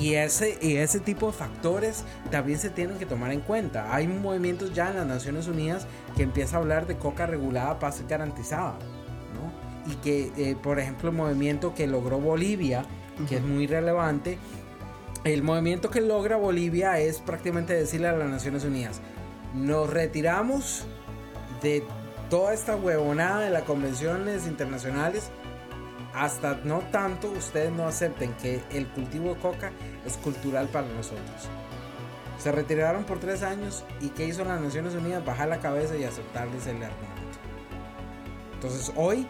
[0.00, 3.94] Y ese, y ese tipo de factores también se tienen que tomar en cuenta.
[3.94, 8.02] Hay movimientos ya en las Naciones Unidas que empieza a hablar de coca regulada, paz
[8.08, 8.78] garantizada.
[9.34, 9.92] ¿no?
[9.92, 12.84] Y que, eh, por ejemplo, el movimiento que logró Bolivia,
[13.28, 14.38] que es muy relevante,
[15.24, 19.00] el movimiento que logra Bolivia es prácticamente decirle a las Naciones Unidas,
[19.54, 20.84] nos retiramos
[21.62, 21.84] de
[22.30, 25.30] toda esta huevonada de las convenciones internacionales
[26.14, 29.72] hasta no tanto ustedes no acepten que el cultivo de coca
[30.06, 31.48] es cultural para nosotros.
[32.38, 35.24] Se retiraron por tres años y ¿qué hizo las Naciones Unidas?
[35.24, 37.38] Bajar la cabeza y aceptarles el argumento.
[38.54, 39.26] Entonces hoy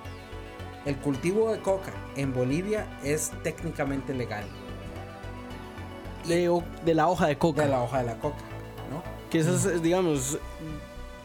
[0.86, 4.44] el cultivo de coca en Bolivia es técnicamente legal.
[6.26, 7.62] De, de la hoja de coca.
[7.62, 8.51] De la hoja de la coca.
[9.32, 10.38] Que eso es, digamos,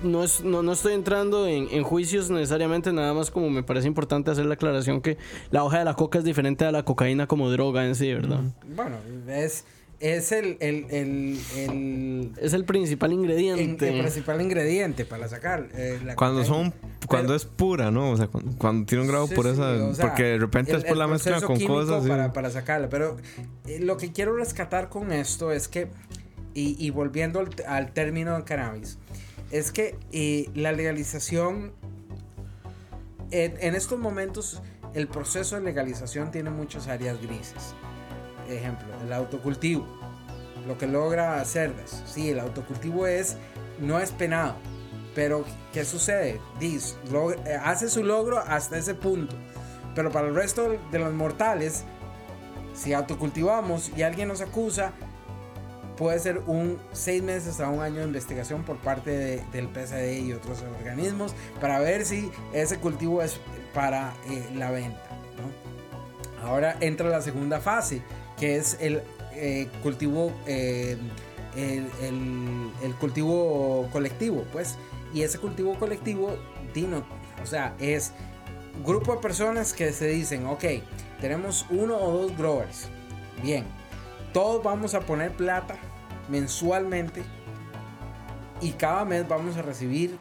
[0.02, 3.86] no, es, no, no estoy entrando en, en juicios necesariamente, nada más como me parece
[3.88, 5.18] importante hacer la aclaración que
[5.52, 8.40] la hoja de la coca es diferente a la cocaína como droga en sí, ¿verdad?
[8.76, 8.96] Bueno,
[9.28, 9.66] es,
[10.00, 13.90] es el, el, el, el, Es el principal ingrediente.
[13.90, 15.68] el principal ingrediente para sacar.
[15.74, 16.72] eh, la Cuando cocaína.
[16.72, 16.74] son,
[17.08, 18.12] cuando Pero- es pura, ¿no?
[18.12, 20.72] O sea, cuando, cuando tiene un grado Sí, pureza, sí, o sea, porque de repente
[20.72, 22.04] el- después la proceso con cosas.
[22.04, 22.10] sí.
[22.10, 22.88] para, para sacarla.
[22.90, 23.18] Pero
[23.66, 25.88] eh, lo que quiero rescatar con esto es que,
[26.60, 28.98] y, volviendo al, término de cannabis,
[29.52, 31.72] es que eh, la legalización,
[33.32, 34.62] en, en estos momentos,
[34.94, 37.76] el proceso de legalización tiene muchas áreas grises.
[38.50, 39.86] Ejemplo, el autocultivo,
[40.68, 42.04] lo que logra cerdas.
[42.08, 43.38] Sí, el autocultivo es,
[43.80, 44.56] no es penado.
[45.14, 46.40] Pero, ¿qué sucede?
[47.12, 49.36] Log- eh, hace su logro hasta ese punto.
[49.94, 51.84] Pero para el resto de los mortales,
[52.76, 54.94] si autocultivamos y alguien nos acusa,
[55.98, 60.30] puede ser un seis meses a un año de investigación por parte de- del PSDI
[60.30, 63.40] y otros organismos para ver si ese cultivo es
[63.74, 65.02] para eh, la venta.
[66.44, 68.02] Ahora entra la segunda fase,
[68.40, 69.02] que es el
[69.34, 70.98] eh, cultivo, eh,
[71.56, 74.78] el, cultivo colectivo, pues.
[75.14, 76.36] Y ese cultivo colectivo,
[76.74, 77.04] Dino,
[77.42, 78.12] o sea, es
[78.86, 80.64] grupo de personas que se dicen, ok,
[81.22, 82.88] tenemos uno o dos growers.
[83.42, 83.66] Bien,
[84.34, 85.76] todos vamos a poner plata
[86.30, 87.24] mensualmente
[88.62, 90.18] Y cada mes vamos a recibir,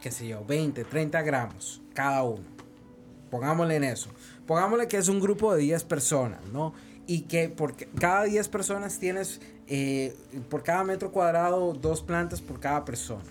[0.00, 2.44] qué sé yo, 20, 30 gramos cada uno.
[3.30, 4.10] Pongámosle en eso.
[4.46, 6.72] Pongámosle que es un grupo de 10 personas, ¿no?
[7.06, 10.16] Y que por cada 10 personas tienes, eh,
[10.48, 13.30] por cada metro cuadrado, dos plantas por cada persona.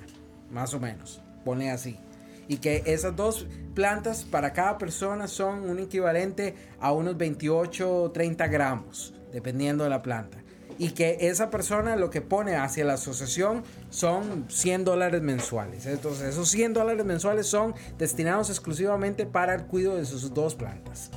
[0.52, 1.22] Más o menos.
[1.44, 1.98] Pone así.
[2.48, 8.12] Y que esas dos plantas para cada persona son un equivalente a unos 28 o
[8.12, 10.46] 30 gramos, dependiendo de la planta
[10.78, 15.86] y que esa persona lo que pone hacia la asociación son 100 dólares mensuales.
[15.86, 21.12] Entonces, esos 100 dólares mensuales son destinados exclusivamente para el cuidado de sus dos plantas.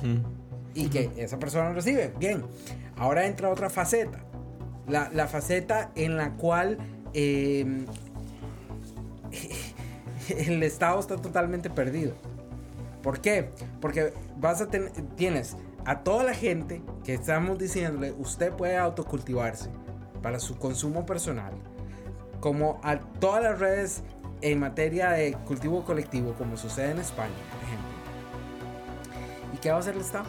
[0.73, 2.13] Y que esa persona recibe.
[2.19, 2.43] Bien,
[2.97, 4.19] ahora entra otra faceta.
[4.87, 6.77] La, la faceta en la cual
[7.13, 7.85] em,
[10.29, 12.13] el Estado está totalmente perdido.
[13.03, 13.49] ¿Por qué?
[13.79, 15.55] Porque vas a tener, tienes
[15.89, 19.71] a toda la gente que estamos diciéndole, usted puede autocultivarse
[20.21, 21.51] para su consumo personal,
[22.39, 24.03] como a todas las redes
[24.41, 27.89] en materia de cultivo colectivo, como sucede en España, por ejemplo.
[29.55, 30.25] ¿Y qué va a hacer el Estado?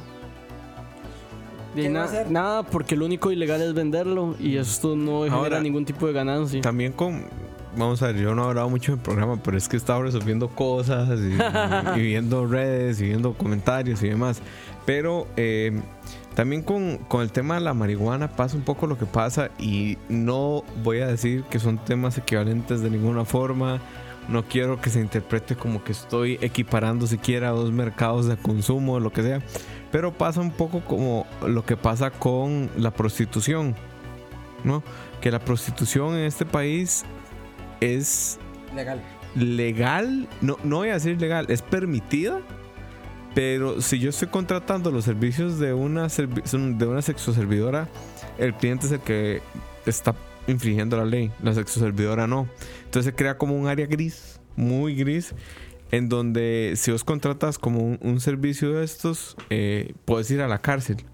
[2.30, 6.62] Nada, porque lo único ilegal es venderlo y esto no genera ningún tipo de ganancia.
[6.62, 7.26] También con,
[7.76, 9.78] vamos a ver, yo no he hablado mucho en el programa, pero es que he
[9.78, 11.36] estado resolviendo cosas y
[12.00, 14.40] viendo redes y viendo comentarios y demás.
[14.86, 15.80] Pero eh,
[16.34, 20.64] también con, el tema de la marihuana pasa un poco lo que pasa y no
[20.82, 23.80] voy a decir que son temas equivalentes de ninguna forma.
[24.28, 29.00] No quiero que se interprete como que estoy equiparando siquiera dos mercados de consumo o
[29.00, 29.40] lo que sea.
[29.90, 33.74] Pero pasa un poco como lo que pasa con la prostitución.
[34.62, 34.82] ¿No?
[35.20, 37.04] Que la prostitución en este país
[37.80, 38.38] es
[38.74, 39.00] legal.
[39.34, 42.40] Legal, no, no voy a decir legal, es permitida
[43.34, 47.88] pero si yo estoy contratando los servicios de una, de una sexoservidora,
[48.38, 49.40] el cliente es el que
[49.86, 50.14] está
[50.46, 52.48] infringiendo la ley, la sexoservidora no.
[52.84, 55.34] Entonces se crea como un área gris, muy gris,
[55.92, 60.60] en donde si vos contratas como un, servicio de estos, eh, puedes ir a la
[60.60, 61.04] cárcel.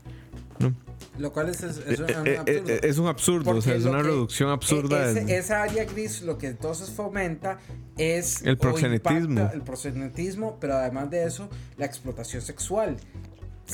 [1.19, 2.73] Lo cual es, es, es, un eh, eh, absurdo.
[2.83, 5.11] es un absurdo, o sea, es una reducción absurda.
[5.11, 7.59] esa área gris lo que entonces fomenta
[7.97, 8.43] es...
[8.43, 9.51] El proxenetismo.
[9.53, 12.97] El proxenetismo, pero además de eso, la explotación sexual.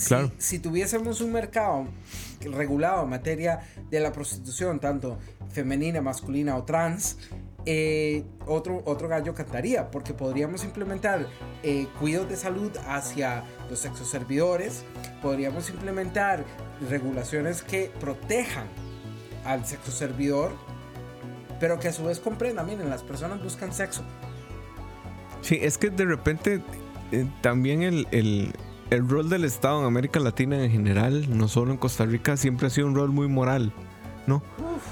[0.08, 0.32] claro.
[0.38, 1.86] si tuviésemos un mercado
[2.40, 5.18] regulado en materia de la prostitución, tanto
[5.50, 7.18] femenina, masculina o trans,
[7.66, 11.26] eh, otro, otro gallo cantaría, porque podríamos implementar
[11.62, 14.84] eh, cuidados de salud hacia los sexoservidores,
[15.20, 16.44] podríamos implementar
[16.88, 18.66] regulaciones que protejan
[19.44, 20.52] al sexoservidor,
[21.60, 24.02] pero que a su vez comprendan, miren, las personas buscan sexo.
[25.40, 26.60] Sí, es que de repente
[27.12, 28.52] eh, también el, el,
[28.90, 32.66] el rol del Estado en América Latina en general, no solo en Costa Rica, siempre
[32.66, 33.72] ha sido un rol muy moral.
[34.26, 34.42] ¿no?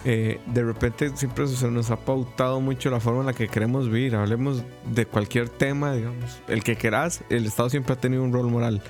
[0.05, 3.89] Eh, de repente siempre se nos ha pautado mucho la forma en la que queremos
[3.89, 4.17] vivir.
[4.17, 8.49] Hablemos de cualquier tema, digamos, el que querás, el Estado siempre ha tenido un rol
[8.49, 8.83] moral,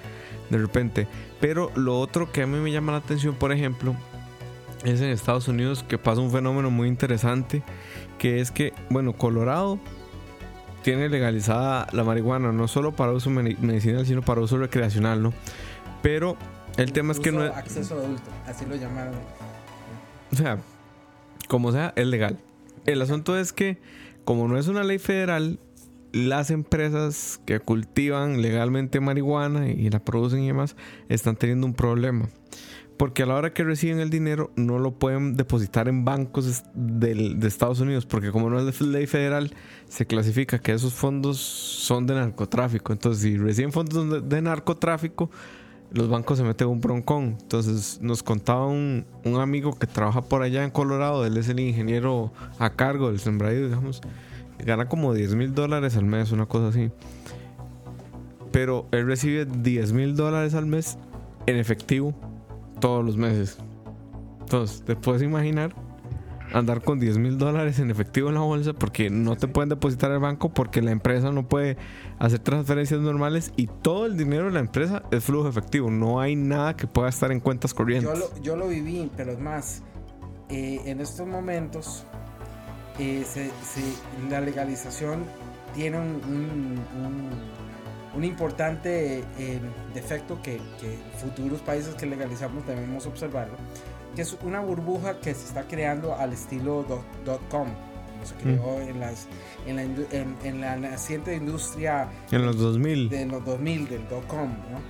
[0.51, 1.09] de repente.
[1.41, 3.95] Pero lo otro que a mí me llama la atención, por ejemplo,
[4.85, 7.63] es en Estados Unidos que pasa un fenómeno muy interesante,
[8.19, 9.79] que es que, bueno, Colorado
[10.83, 15.33] tiene legalizada la marihuana, no solo para uso medicinal, sino para uso recreacional, ¿no?
[16.03, 16.37] Pero
[16.79, 17.55] el tema es que no es...
[17.55, 19.15] Acceso adulto, así lo llamaron
[20.33, 20.59] o sea,
[21.51, 22.39] como sea, es legal.
[22.87, 23.77] El asunto es que,
[24.25, 25.59] como no es una ley federal,
[26.13, 30.77] las empresas que cultivan legalmente marihuana y la producen y demás
[31.09, 32.29] están teniendo un problema.
[32.97, 37.35] Porque a la hora que reciben el dinero no lo pueden depositar en bancos de,
[37.35, 38.07] de Estados Unidos.
[38.07, 39.53] Porque como no es ley federal,
[39.89, 42.93] se clasifica que esos fondos son de narcotráfico.
[42.93, 45.31] Entonces, si reciben fondos de narcotráfico,
[45.93, 47.37] los bancos se meten un broncón.
[47.41, 49.05] Entonces nos contaba un,
[49.41, 53.67] amigo que trabaja por allá en Colorado, él es el ingeniero a cargo del sembradío,
[53.67, 54.01] digamos,
[54.65, 56.91] gana como 10 mil dólares al mes, una cosa así.
[58.53, 60.99] Pero él recibe 10 mil dólares al mes
[61.47, 62.15] en efectivo
[62.81, 63.59] todos los meses.
[64.41, 65.75] Entonces, te puedes imaginar
[66.53, 70.11] andar con 10 mil dólares en efectivo en la bolsa porque no te pueden depositar
[70.11, 71.77] al banco porque la empresa no puede
[72.19, 75.91] hacer transferencias normales y todo el dinero de la empresa es flujo efectivo.
[75.91, 78.13] No hay nada que pueda estar en cuentas corrientes.
[78.13, 79.83] Yo lo, yo lo viví, pero es más,
[80.49, 82.05] eh, en estos momentos
[82.99, 83.25] eh,
[84.29, 85.25] la legalización
[85.75, 86.81] tiene un, un,
[88.23, 89.61] importante eh,
[89.95, 93.57] defecto que, que futuros países que legalizamos debemos observarlo
[94.15, 96.85] que es una burbuja que se está creando al estilo
[97.25, 99.27] dot, com, como se creó en, las,
[99.67, 104.49] en, la, en, la naciente industria en los 2000 de los 2000 del dot com,
[104.49, 104.81] ¿no?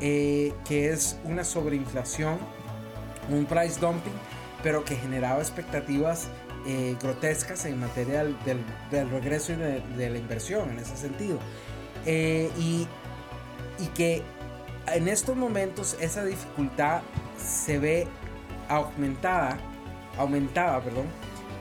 [0.00, 2.36] Eh, que es una sobreinflación,
[3.30, 4.12] un price dumping,
[4.62, 6.28] pero que generaba expectativas
[6.66, 8.36] eh, grotescas en materia del,
[8.90, 11.38] del regreso y de, de, la inversión en ese sentido.
[12.06, 12.86] Eh, y,
[13.78, 14.22] y que
[14.92, 17.02] en estos momentos esa dificultad
[17.38, 18.06] se ve
[18.68, 19.58] aumentada,
[20.18, 21.06] aumentada, perdón,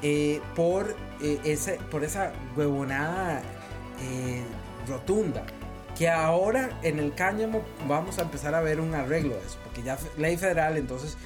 [0.02, 3.42] eh, por, eh, ese, por esa huevonada
[4.02, 4.44] eh,
[4.88, 5.46] rotunda.
[5.98, 9.84] Que ahora en el cáñamo vamos a empezar a ver un arreglo de eso, porque
[9.84, 11.18] ya ley federal, entonces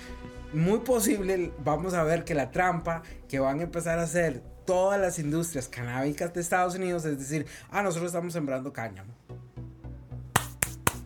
[0.53, 4.99] muy posible vamos a ver que la trampa que van a empezar a hacer todas
[4.99, 9.11] las industrias canábicas de Estados Unidos es decir, ah, nosotros estamos sembrando cáñamo.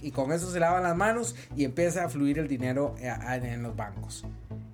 [0.01, 3.76] Y con eso se lavan las manos y empieza a fluir el dinero en los
[3.76, 4.26] bancos.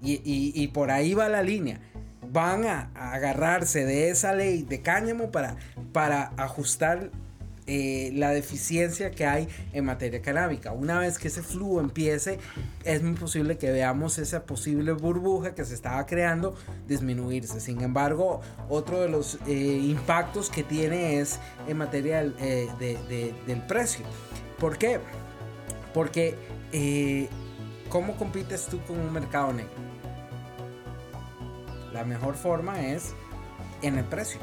[0.01, 1.81] Y, y, por ahí va la línea.
[2.31, 5.57] Van a, a, agarrarse de esa ley de cáñamo para,
[5.91, 7.11] para ajustar
[7.67, 10.71] eh, la deficiencia que hay en materia canábica.
[10.71, 12.39] Una vez que ese flujo empiece,
[12.85, 16.55] es muy posible que veamos esa posible burbuja que se estaba creando
[16.87, 17.59] disminuirse.
[17.59, 22.97] Sin embargo, otro de los eh, impactos que tiene es en materia del, eh, de,
[23.09, 24.05] de, del precio.
[24.59, 24.99] ¿Por qué?
[25.93, 26.35] Porque
[27.89, 29.71] ¿cómo compites tú con un mercado negro?
[31.93, 33.13] La mejor forma es
[33.81, 34.39] en el precio.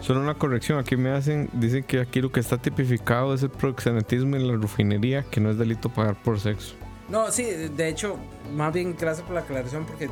[0.00, 3.50] Solo una corrección, aquí me hacen, dicen que aquí lo que está tipificado es el
[3.50, 6.74] proxenetismo en la refinería, que no es delito pagar por sexo.
[7.08, 8.16] No, sí, de hecho,
[8.54, 10.10] más bien gracias por la aclaración porque eh,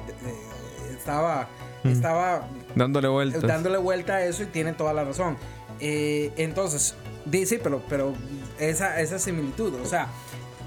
[0.97, 1.49] estaba,
[1.83, 1.89] mm.
[1.89, 3.47] estaba dándole vuelta.
[3.47, 5.37] Dándole vuelta a eso y tiene toda la razón.
[5.81, 8.15] Eh, entonces, dice, pero, pero
[8.59, 10.09] esa, esa similitud, o sea,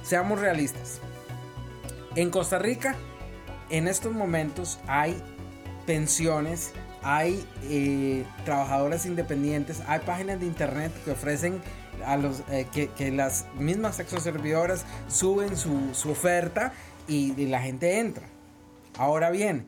[0.04, 1.00] seamos realistas.
[2.16, 2.96] En Costa Rica,
[3.70, 5.22] en estos momentos hay
[5.86, 6.74] pensiones,
[7.08, 11.62] hay eh, trabajadoras independientes, hay páginas de internet que ofrecen
[12.04, 16.74] a los eh, que, las mismas sexoservidoras suben su, su oferta
[17.08, 18.28] y, y, la gente entra.
[18.98, 19.68] Ahora bien,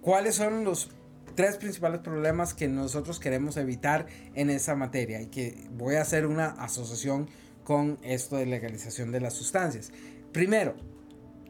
[0.00, 0.90] ¿cuáles son los
[1.34, 5.20] tres principales problemas que nosotros queremos evitar en esa materia?
[5.20, 7.28] Y que voy a hacer una asociación
[7.62, 9.92] con esto de legalización de las sustancias.
[10.32, 10.76] Primero,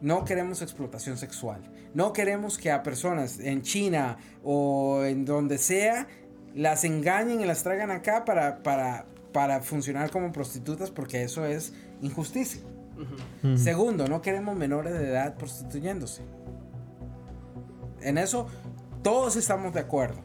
[0.01, 1.71] no queremos explotación sexual.
[1.93, 6.07] No queremos que a personas en China o en donde sea
[6.55, 11.73] las engañen y las traigan acá para, para, para funcionar como prostitutas porque eso es
[12.01, 12.61] injusticia.
[13.43, 13.57] Uh -huh.
[13.57, 16.21] Segundo, no queremos menores de edad prostituyéndose.
[18.01, 18.47] En eso
[19.01, 20.19] todos estamos de acuerdo.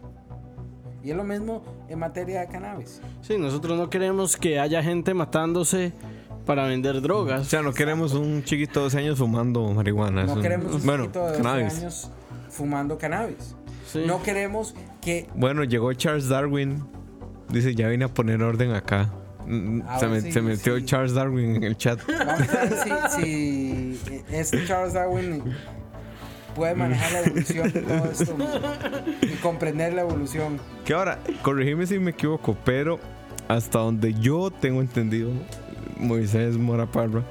[1.03, 3.01] Y es lo mismo en materia de cannabis.
[3.23, 5.93] Sí, nosotros no queremos que haya gente matándose
[6.47, 7.42] para vender drogas.
[7.42, 10.24] O sea, no queremos un chiquito de 12 años fumando marihuana.
[10.24, 11.78] No queremos un bueno, chiquito de 12 cannabis.
[11.78, 12.11] años
[12.49, 13.57] fumando cannabis.
[13.86, 14.05] Sí.
[14.07, 15.28] No queremos que...
[15.34, 16.84] Bueno, llegó Charles Darwin.
[17.49, 19.12] Dice, ya vine a poner orden acá.
[19.86, 20.84] Ah, se, me, sí, se, metió sí.
[20.84, 22.01] Charles Darwin en el chat.
[22.09, 25.42] Vamos a ver si, si este Charles Darwin
[26.57, 28.36] puede manejar la evolución de todo esto
[29.22, 30.59] y comprender la evolución.
[30.84, 32.99] Que ahora, corregime si me equivoco, pero
[33.47, 35.30] hasta donde yo tengo entendido,
[35.99, 37.22] Moisés Moraparra,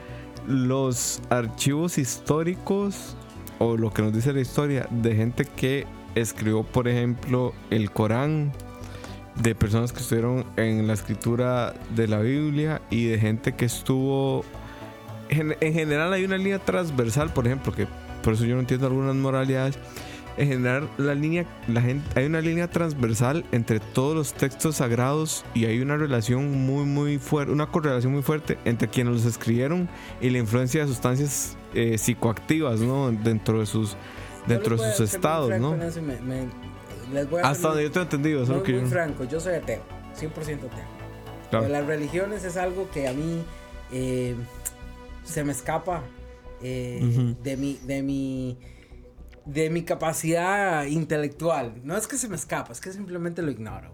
[0.47, 3.16] los archivos históricos
[3.59, 5.86] o lo que nos dice la historia de gente que
[6.16, 8.51] escribió, por ejemplo, el Corán,
[9.41, 14.45] de personas que estuvieron en la escritura de la Biblia y de gente que estuvo...
[15.30, 17.88] En, en general hay una línea transversal, por ejemplo, que
[18.24, 19.78] por eso yo no entiendo algunas moralidades.
[20.38, 25.46] En general, la línea, la gente, hay una línea transversal entre todos los textos sagrados
[25.54, 29.88] y hay una relación muy, muy fuerte, una correlación muy fuerte entre quienes los escribieron
[30.20, 33.12] y la influencia de sustancias eh, psicoactivas, ¿no?
[33.12, 33.96] Dentro de sus,
[34.46, 35.72] dentro de sus estados, ¿no?
[35.78, 36.48] Me, me,
[37.14, 38.46] les voy a Hasta donde yo te he entendido.
[38.46, 38.88] Muy, que muy yo...
[38.88, 39.84] franco, yo soy ateo,
[40.20, 40.70] 100% ateo.
[41.50, 41.70] Claro.
[41.70, 43.44] Las religiones es algo que a mí
[43.94, 44.36] eh,
[45.24, 46.04] se me escapa
[46.62, 47.38] eh, uh -huh.
[47.42, 48.58] de mi de mi
[49.46, 53.93] de mi capacidad intelectual no es que se me escapa es que simplemente lo ignoro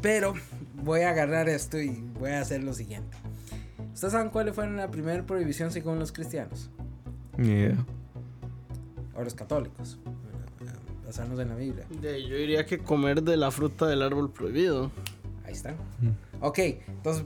[0.00, 0.34] pero
[0.74, 3.16] voy a agarrar esto y voy a hacer lo siguiente
[3.92, 6.70] ustedes saben cuál fue la primera prohibición según los cristianos
[7.36, 7.76] yeah.
[9.14, 9.98] o los católicos
[11.04, 14.92] basarnos en la Biblia yo diría que comer de la fruta del árbol prohibido
[15.44, 16.44] ahí está mm.
[16.44, 17.24] ok entonces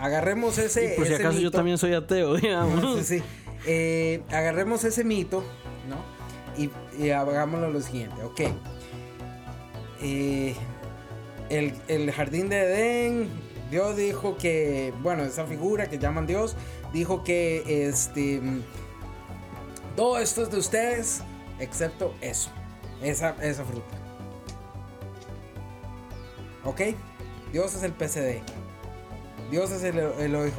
[0.00, 0.94] agarremos ese.
[0.94, 1.44] Y por si ese acaso mito.
[1.44, 2.98] yo también soy ateo, digamos.
[3.04, 3.24] sí, sí.
[3.66, 5.44] Eh, agarremos ese mito,
[5.88, 6.20] ¿no?
[6.56, 8.40] Y, hagámoslo lo siguiente, ok.
[10.02, 10.54] Eh,
[11.48, 13.28] el, el, jardín de Edén,
[13.70, 16.56] Dios dijo que, bueno, esa figura que llaman Dios,
[16.92, 18.40] dijo que este.
[19.96, 21.22] Todo esto es de ustedes,
[21.58, 22.50] excepto eso,
[23.02, 23.98] esa, esa fruta.
[26.64, 26.80] ¿Ok?
[27.52, 28.40] Dios es el PCD.
[29.50, 30.56] Dios es el, el OIJ,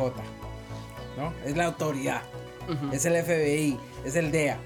[1.17, 1.33] ¿no?
[1.45, 2.21] Es la autoridad,
[2.67, 2.93] uh -huh.
[2.93, 4.57] es el FBI, es el DEA.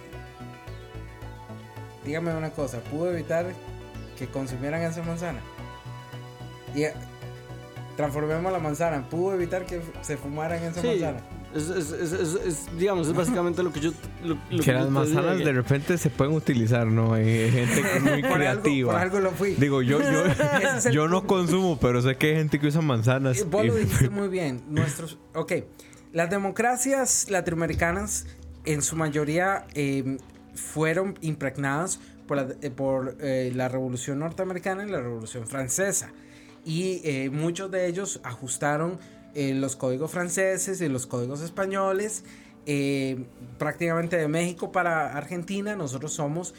[2.06, 3.48] dígame una cosa, ¿pudo evitar
[4.18, 5.40] que consumieran esa manzana?
[6.76, 6.94] Y eh,
[7.98, 11.22] transformemos la manzana, ¿pudo evitar que se fumaran esa Sí, manzana?
[11.56, 13.92] es, es- es- es- es, digamos, es básicamente lo que yo.
[14.24, 17.14] Lo, lo Que las manzanas de repente se pueden utilizar, ¿no?
[17.14, 18.92] Hay gente que es muy Por algo, creativa.
[18.92, 19.52] por algo lo fui.
[19.56, 20.24] Digo, yo, yo,
[20.92, 23.40] yo no consumo, pero sé que hay gente que usa manzanas.
[23.40, 24.62] Eh, Vos y- lo dijiste muy bien.
[24.70, 25.54] Nuestros, ok,
[26.16, 28.26] las democracias latinoamericanas
[28.64, 30.18] en su mayoría eh,
[30.56, 32.72] fueron impregnadas por, la, eh,
[33.20, 36.14] eh, la Revolución Norteamericana y la Revolución Francesa.
[36.64, 38.98] Y eh, muchos de ellos ajustaron
[39.36, 42.24] los códigos franceses y los códigos españoles.
[42.66, 43.26] eh,
[43.58, 46.54] prácticamente de México para Argentina, nosotros somos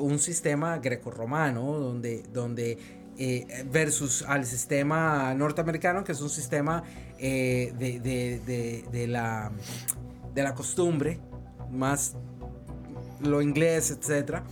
[0.00, 2.78] un sistema grecorromano, donde, donde
[3.18, 6.84] eh, versus al sistema norteamericano, que es un sistema
[7.18, 9.50] eh, de, la,
[10.34, 11.18] de la costumbre,
[11.70, 12.14] más
[13.20, 14.42] lo inglés, etc.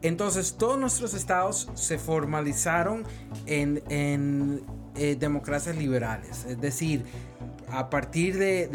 [0.00, 3.04] Entonces, todos nuestros estados se formalizaron
[3.46, 3.82] en,
[4.96, 7.04] eh, democracias liberales, es decir,
[7.70, 8.68] a partir de-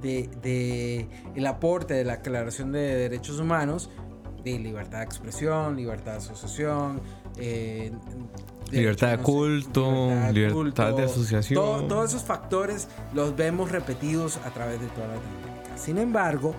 [0.00, 3.90] de el aporte de la Declaración de Derechos Humanos,
[4.44, 7.00] de libertad de expresión, libertad de asociación,
[7.38, 7.92] eh,
[8.70, 11.54] Libertad de culto, libertad de asociación.
[11.62, 15.78] todo- todos esos factores los vemos repetidos a través de toda Latinoamérica.
[15.78, 16.54] Sin embargo,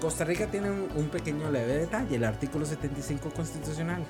[0.00, 4.04] Costa Rica tiene un, un pequeño leve detalle, el artículo 75 constitucional,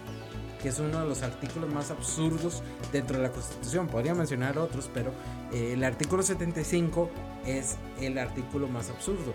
[0.63, 3.87] que es uno de los artículos más absurdos dentro de la Constitución.
[3.89, 5.13] Podría mencionar otros, pero
[5.53, 7.09] eh, el artículo 75
[7.47, 9.33] es el artículo más absurdo.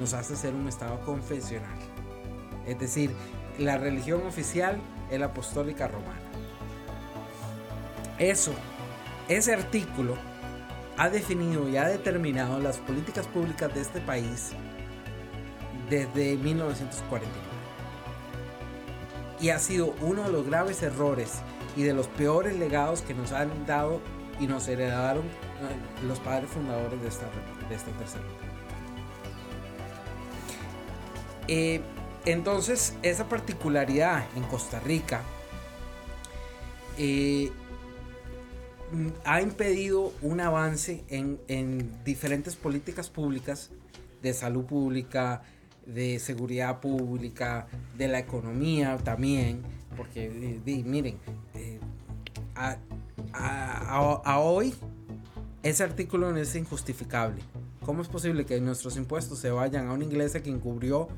[0.00, 1.78] Nos hace ser un Estado confesional.
[2.66, 3.12] Es decir,
[3.58, 4.78] la religión oficial
[5.12, 6.20] es la apostólica romana.
[8.18, 8.52] Eso,
[9.28, 10.16] ese artículo
[10.96, 14.52] ha definido y ha determinado las políticas públicas de este país
[15.90, 17.30] desde 1949.
[19.40, 21.42] Y ha sido uno de los graves errores
[21.76, 24.00] y de los peores legados que nos han dado
[24.40, 27.26] y nos heredaron eh, los padres fundadores de esta,
[27.68, 28.24] de esta tercera.
[31.48, 31.82] Eh,
[32.24, 35.22] entonces, esa particularidad en Costa Rica
[36.98, 37.50] eh,
[39.24, 43.70] ha impedido un avance en, en diferentes políticas públicas
[44.22, 45.42] de salud pública,
[45.86, 47.66] de seguridad pública,
[47.96, 49.62] de la economía también,
[49.96, 50.30] porque
[50.84, 51.18] miren,
[51.54, 51.80] eh,
[52.54, 54.74] a, hoy
[55.62, 57.42] ese artículo es injustificable.
[57.84, 61.08] ¿Cómo es posible que nuestros impuestos se vayan a una iglesia que encubrió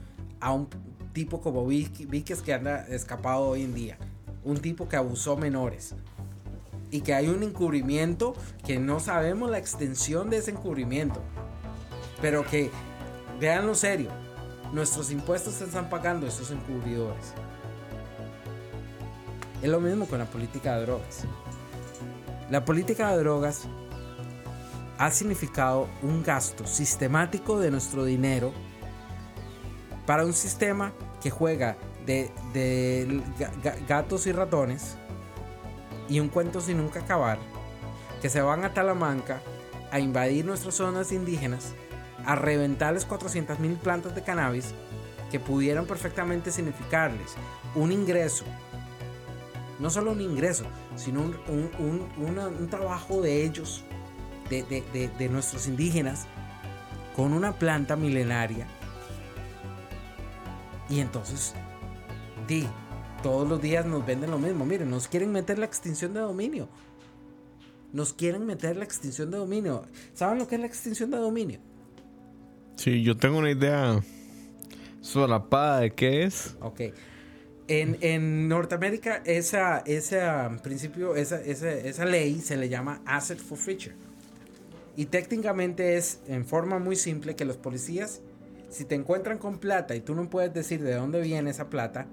[0.40, 0.68] a un
[1.14, 3.96] tipo como Víquez que anda escapado hoy en día?
[4.44, 5.94] Un tipo que abusó menores.
[6.90, 8.34] Y que hay un encubrimiento
[8.66, 11.22] que no sabemos la extensión de ese encubrimiento.
[12.20, 12.70] Pero que,
[13.40, 14.10] véanlo serio,
[14.72, 17.32] nuestros impuestos se están pagando esos encubridores.
[19.62, 21.24] Es lo mismo con la política de drogas.
[22.50, 23.62] La política de drogas
[24.98, 28.52] ha significado un gasto sistemático de nuestro dinero
[30.06, 30.92] para un sistema
[31.24, 33.08] que juega de, de
[33.38, 34.96] ga- ga- gatos y ratones
[36.06, 37.38] y un cuento sin nunca acabar,
[38.20, 39.40] que se van a Talamanca
[39.90, 41.72] a invadir nuestras zonas indígenas,
[42.26, 44.74] a reventarles 400 mil plantas de cannabis
[45.30, 47.34] que pudieran perfectamente significarles
[47.74, 48.44] un ingreso,
[49.78, 50.64] no solo un ingreso,
[50.96, 53.82] sino un, un- un- trabajo de ellos,
[54.50, 56.26] de- de- de nuestros indígenas,
[57.16, 58.66] con una planta milenaria.
[60.88, 61.54] Y entonces,
[62.46, 62.66] di,
[63.22, 64.66] todos los días nos venden lo mismo.
[64.66, 66.68] Miren, nos quieren meter la extinción de dominio.
[67.92, 69.86] Nos quieren meter la extinción de dominio.
[70.14, 71.60] ¿Saben lo que es la extinción de dominio?
[72.76, 74.02] Sí, yo tengo una idea
[75.00, 76.56] solapada de qué es.
[76.60, 76.80] Ok.
[77.66, 83.94] En, en Norteamérica, esa, esa principio, esa, esa, esa ley se le llama asset forfeiture.
[84.96, 88.20] Y técnicamente es en forma muy simple que los policías,
[88.74, 92.06] si te encuentran con plata y tú no puedes decir de dónde viene esa plata,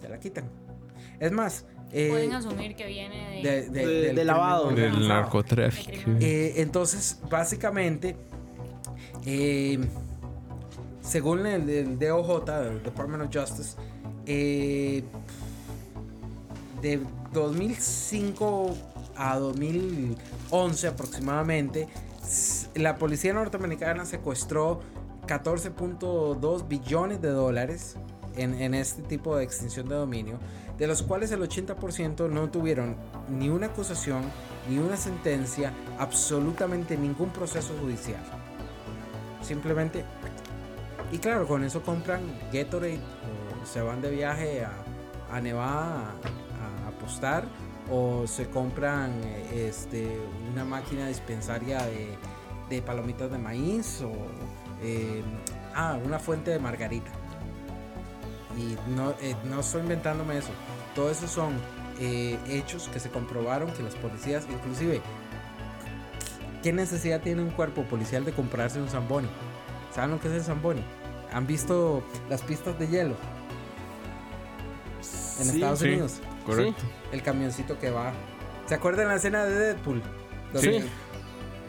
[0.00, 0.44] te la quitan.
[1.20, 3.50] Es más, eh, Pueden asumir que viene de.
[3.50, 4.70] de, de- De- del de lavado.
[4.70, 5.90] Del narcotráfico.
[6.20, 8.16] Eh, entonces, básicamente,
[9.26, 9.78] eh,
[11.02, 13.76] según el, el DOJ, el Department of Justice,
[14.26, 15.02] eh,
[16.80, 17.00] de
[17.32, 18.74] 2005
[19.16, 21.88] a 2011 aproximadamente,
[22.74, 24.80] la policía norteamericana secuestró
[25.32, 27.96] 14.2 billones de dólares
[28.36, 30.38] en, este tipo de extinción de dominio,
[30.76, 32.96] de los cuales el 80% no tuvieron
[33.30, 34.22] ni una acusación,
[34.68, 38.20] ni una sentencia, absolutamente ningún proceso judicial.
[39.40, 40.04] Simplemente,
[41.10, 42.20] y claro, con eso compran
[42.52, 43.00] Gatorade
[43.64, 44.72] se van de viaje a,
[45.30, 46.14] a Nevada
[46.60, 47.44] a, a apostar
[47.90, 49.12] o se compran
[49.54, 50.20] este,
[50.52, 52.18] una máquina dispensaria de,
[52.68, 54.12] de palomitas de maíz o
[54.82, 55.22] eh,
[55.74, 57.10] ah, una fuente de margarita.
[58.56, 60.50] Y no, eh, no estoy inventándome eso.
[60.94, 61.54] Todo eso son
[61.98, 65.00] eh, hechos que se comprobaron que las policías, inclusive,
[66.62, 69.28] ¿qué necesidad tiene un cuerpo policial de comprarse un Zamboni?
[69.94, 70.84] ¿Saben lo que es el Zamboni?
[71.32, 73.14] ¿Han visto las pistas de hielo?
[75.38, 75.88] En Sí, Estados sí.
[75.88, 76.20] Unidos.
[76.44, 76.82] Correcto.
[77.12, 78.12] El camioncito que va.
[78.66, 80.02] ¿Se acuerdan la escena de Deadpool?
[80.56, 80.82] Sí.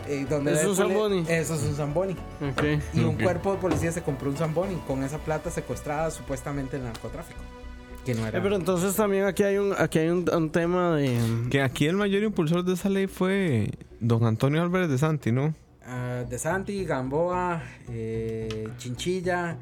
[0.08, 1.26] Eh, donde Es un Zamboni.
[1.28, 2.16] Eso es un Zamboni.
[2.94, 6.84] Y un cuerpo de policía se compró un Zamboni con esa plata secuestrada supuestamente en
[6.84, 7.40] narcotráfico.
[8.06, 8.38] Que no era.
[8.38, 11.18] Eh, pero entonces también aquí hay un, aquí hay un, un tema de...
[11.50, 15.54] Que aquí el mayor impulsor de esa ley fue don Antonio Álvarez de Santi, ¿no?
[15.86, 19.58] Ah, de Santi, Gamboa, eh, Chinchilla.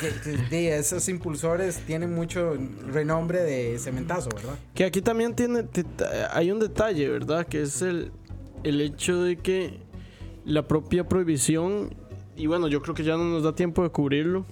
[0.00, 2.56] Que- que- de esos impulsores tienen mucho
[2.88, 4.54] renombre de cementazo, ¿verdad?
[4.74, 5.64] Que aquí también tiene,
[6.32, 7.46] hay un detalle, ¿verdad?
[7.46, 8.10] Que es el,
[8.64, 9.78] el hecho de que
[10.44, 11.94] la propia prohibición,
[12.36, 14.44] y bueno, yo creo que ya no nos da tiempo de cubrirlo,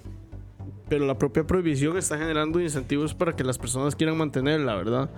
[0.89, 5.11] pero la propia prohibición está generando incentivos para que las personas quieran mantenerla, ¿verdad?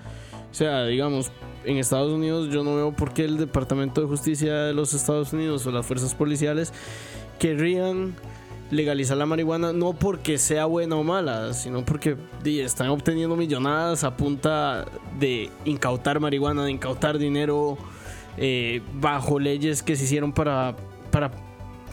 [0.50, 1.30] O sea, digamos,
[1.64, 5.32] en Estados Unidos yo no veo por qué el Departamento de Justicia de los Estados
[5.32, 6.72] Unidos o las fuerzas policiales
[7.38, 8.14] querrían
[8.70, 14.16] legalizar la marihuana no porque sea buena o mala, sino porque están obteniendo millonadas a
[14.16, 14.86] punta
[15.18, 17.76] de incautar marihuana, de incautar dinero
[18.36, 20.76] eh, bajo leyes que se hicieron para,
[21.10, 21.30] para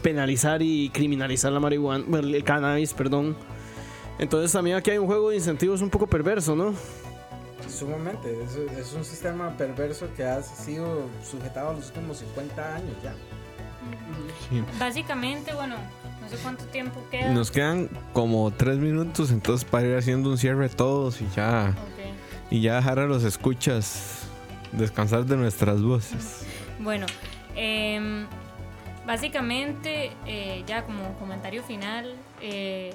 [0.02, 3.36] penalizar y criminalizar la marihuana, bueno, el cannabis, perdón.
[4.18, 6.74] Entonces también aquí hay un juego de incentivos un poco perverso, ¿no?
[7.68, 8.42] Sumamente.
[8.42, 13.14] Es, es un sistema perverso que ha sido sujetado a los últimos 50 años ya.
[14.78, 15.76] Básicamente, bueno,
[16.20, 17.30] no sé cuánto tiempo queda.
[17.32, 21.74] Nos quedan como tres minutos, entonces para ir haciendo un cierre todos y ya,
[22.50, 24.27] y ya dejar a los escuchas
[24.72, 26.46] descansar de nuestras voces.
[26.78, 27.06] Bueno,
[27.54, 28.26] em,
[29.06, 32.94] básicamente, eh, ya como comentario final, eh,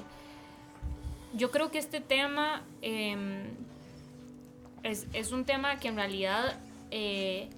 [1.34, 3.42] yo creo que este tema em,
[4.82, 6.58] es, un tema que en realidad
[6.90, 7.48] eh,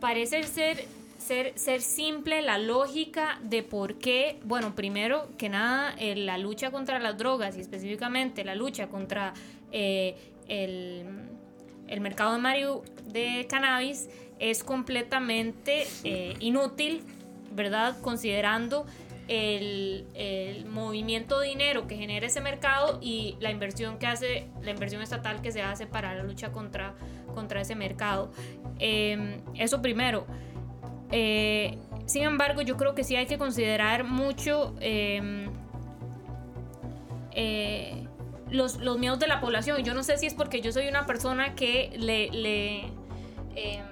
[0.00, 0.84] parece ser,
[1.18, 7.16] ser, simple la lógica de por qué, bueno, primero que nada, la lucha contra las
[7.16, 9.34] drogas y específicamente la lucha contra
[9.70, 11.33] el,
[11.94, 17.02] el mercado de, marihu- de cannabis es completamente eh, inútil,
[17.52, 17.96] ¿verdad?
[18.02, 18.84] Considerando
[19.28, 24.72] el, el movimiento de dinero que genera ese mercado y la inversión que hace, la
[24.72, 26.94] inversión estatal que se hace para la lucha contra,
[27.32, 28.32] contra ese mercado.
[28.78, 30.26] Eh, eso primero.
[31.10, 35.48] Eh, sin embargo, yo creo que sí hay que considerar mucho eh,
[37.30, 38.03] eh,
[38.50, 39.82] los, los miedos de la población.
[39.82, 42.92] Yo no sé si es porque yo soy una persona que le, le,
[43.56, 43.82] eh,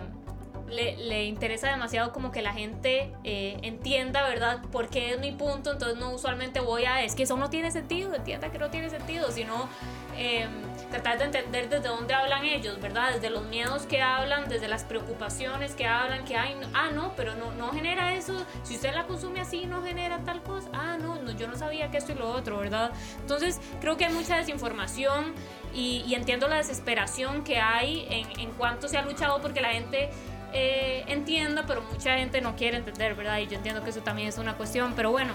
[0.68, 4.62] le, le interesa demasiado como que la gente eh, entienda, ¿verdad?
[4.70, 5.72] por qué es mi punto.
[5.72, 8.90] Entonces no usualmente voy a, es que eso no tiene sentido, entienda que no tiene
[8.90, 9.68] sentido, sino
[10.16, 10.46] eh,
[10.92, 13.14] tratar de entender desde dónde hablan ellos, ¿verdad?
[13.14, 17.34] Desde los miedos que hablan, desde las preocupaciones que hablan, que hay, ah, no, pero
[17.34, 21.16] no, no genera eso, si usted la consume así, no genera tal cosa, ah, no,
[21.16, 22.92] no yo no sabía que esto y lo otro, ¿verdad?
[23.20, 25.34] Entonces creo que hay mucha desinformación
[25.74, 30.10] y, entiendo la desesperación que hay en, en cuanto se ha luchado porque la gente
[30.52, 33.38] eh, entienda, pero mucha gente no quiere entender, ¿verdad?
[33.38, 35.32] Y yo entiendo que eso también es una cuestión, pero bueno,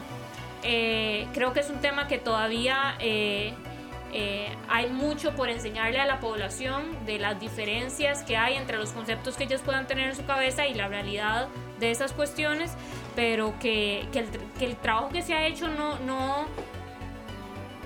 [0.64, 3.54] eh, creo que es un tema que todavía eh,
[4.14, 8.92] eh, hay mucho por enseñarle a la población de las diferencias que hay entre los
[8.92, 11.50] conceptos que ellos puedan tener en su cabeza y la realidad
[11.80, 12.74] de esas cuestiones,
[13.16, 14.28] pero que, que el,
[14.58, 16.48] que el trabajo que se ha hecho no, no,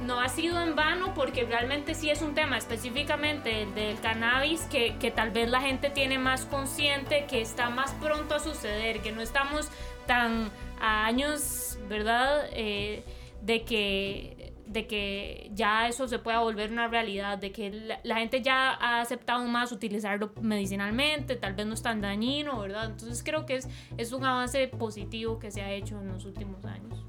[0.05, 4.61] no ha sido en vano porque realmente sí es un tema específicamente el del cannabis
[4.63, 9.01] que, que tal vez la gente tiene más consciente, que está más pronto a suceder,
[9.01, 9.69] que no estamos
[10.07, 12.47] tan a años, ¿verdad?
[12.51, 13.03] Eh,
[13.41, 14.40] de que
[14.71, 19.01] de que ya eso se pueda volver una realidad, de que la, gente ya ha
[19.01, 22.85] aceptado más utilizarlo medicinalmente, tal vez no es tan dañino, ¿verdad?
[22.85, 23.67] Entonces creo que es,
[23.97, 27.05] es un avance positivo que se ha hecho en los últimos años.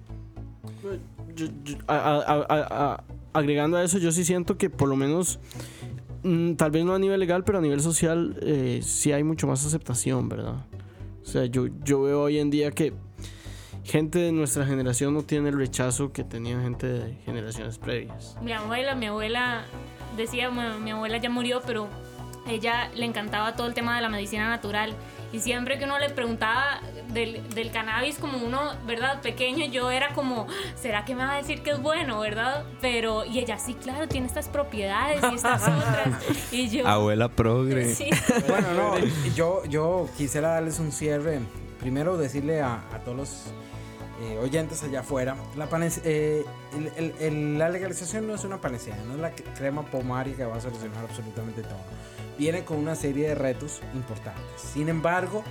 [1.86, 5.38] A, agregando a eso, yo sí siento que por lo menos,
[6.24, 9.46] mmm, tal vez no a nivel legal, pero a nivel social, eh, sí hay mucho
[9.46, 10.66] más aceptación, ¿verdad?
[11.22, 12.92] O sea, yo, yo veo hoy en día que
[13.84, 18.36] gente de nuestra generación no tiene el rechazo que tenía gente de generaciones previas.
[18.42, 19.64] Mi abuela, mi abuela
[20.16, 21.88] decía, mi abuela ya murió, pero
[22.46, 24.94] ella le encantaba todo el tema de la medicina natural.
[25.32, 29.22] Y siempre que uno le preguntaba del, del cannabis, como uno, ¿verdad?
[29.22, 30.46] Pequeño, yo era como,
[30.76, 32.64] ¿será que me va a decir que es bueno, verdad?
[32.82, 36.52] Pero, y ella, sí, claro, tiene estas propiedades y estas otras.
[36.52, 37.94] Y yo, Abuela progre.
[37.94, 38.10] sí.
[38.46, 38.94] Bueno, no,
[39.34, 41.40] yo, yo quisiera darles un cierre.
[41.82, 43.42] Primero decirle a, todos los
[44.22, 45.36] eh, oyentes allá afuera,
[46.04, 46.44] eh,
[47.58, 51.04] la legalización no es una panacea, no es la crema pomaria que va a solucionar
[51.04, 51.80] absolutamente todo.
[52.38, 54.60] Viene con una serie de retos importantes.
[54.72, 55.42] Sin embargo,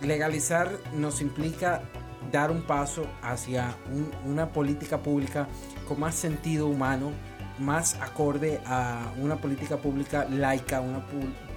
[0.00, 1.82] legalizar nos implica
[2.30, 5.48] dar un paso hacia un- una política pública
[5.88, 7.10] con más sentido humano,
[7.58, 11.04] más acorde a una política pública laica, una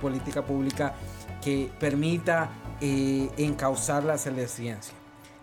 [0.02, 0.96] política pública
[1.44, 2.50] que permita
[2.82, 3.30] eh,
[4.04, 4.94] la ciencia.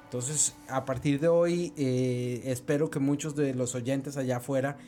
[0.05, 4.79] Entonces, a partir de hoy, eh, espero que muchos de los oyentes allá afuera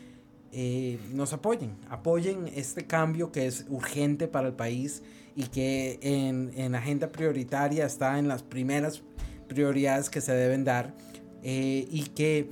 [0.50, 5.02] eh, nos apoyen, apoyen este cambio que es urgente para el país
[5.36, 9.02] y que en, en agenda prioritaria está en las primeras
[9.46, 10.94] prioridades que se deben dar
[11.42, 12.50] eh, y que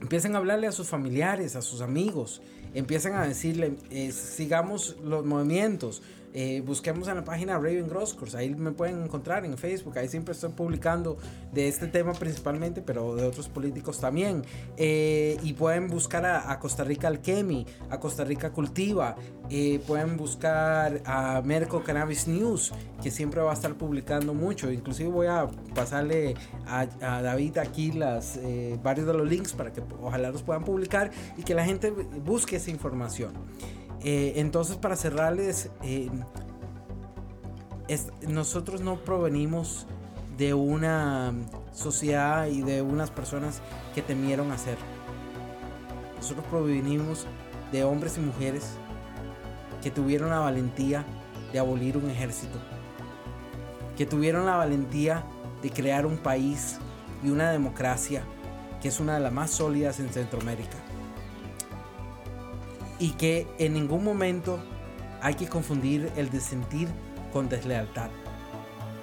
[0.00, 2.42] empiecen a hablarle a sus familiares, a sus amigos,
[2.74, 3.76] empiecen a decirle,
[4.10, 6.02] sigamos los movimientos,
[6.34, 10.32] eh, busquemos en la página Raven Grosscourse, ahí me pueden encontrar en Facebook, ahí siempre
[10.32, 11.16] estoy publicando
[11.52, 14.42] de este tema principalmente, pero de otros políticos también.
[14.76, 19.14] Eh, y pueden buscar a, Costa Rica Alchemy, a Costa Rica Cultiva,
[19.48, 22.72] eh, pueden buscar a Merco Cannabis News,
[23.02, 24.72] que siempre va a estar publicando mucho.
[24.72, 26.34] Inclusive voy a pasarle
[26.66, 26.86] a,
[27.22, 31.54] David aquí eh, varios de los links para que ojalá los puedan publicar y que
[31.54, 33.32] la gente busque esa información.
[34.04, 36.10] Eh, entonces, para cerrarles, eh,
[38.28, 39.86] nosotros no provenimos
[40.36, 41.32] de una
[41.72, 43.62] sociedad y de unas personas
[43.94, 44.76] que temieron hacer.
[46.16, 47.26] Nosotros provenimos
[47.72, 48.76] de hombres y mujeres
[49.82, 51.04] que tuvieron la valentía
[51.52, 52.58] de abolir un ejército,
[53.96, 55.24] que tuvieron la valentía
[55.62, 56.78] de crear un país
[57.22, 58.22] y una democracia
[58.82, 60.83] que es una de las más sólidas en Centroamérica.
[62.98, 64.58] Y que en ningún momento
[65.20, 66.88] hay que confundir el desentir
[67.32, 68.10] con deslealtad,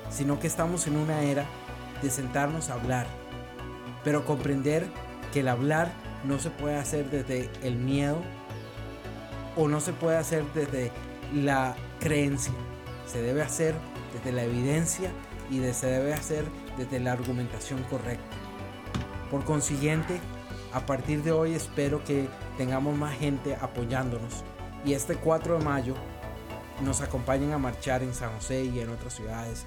[0.10, 1.46] sino que estamos en una era
[2.02, 3.08] de sentarnos a hablar,
[4.04, 4.88] pero comprender
[5.34, 5.92] que el hablar
[6.24, 8.18] no se puede hacer desde el miedo
[9.56, 10.92] o no se puede hacer desde
[11.34, 12.54] la creencia,
[13.06, 13.76] se debe hacer
[14.14, 15.12] desde la evidencia
[15.50, 16.46] y de- se debe hacer
[16.78, 18.36] desde la argumentación correcta.
[19.30, 20.20] Por consiguiente,
[20.74, 22.28] a partir de hoy espero que
[22.62, 24.43] tengamos más gente apoyándonos
[24.86, 25.95] y este 4 de mayo
[26.86, 29.66] nos acompañen a marchar en San José y en otras ciudades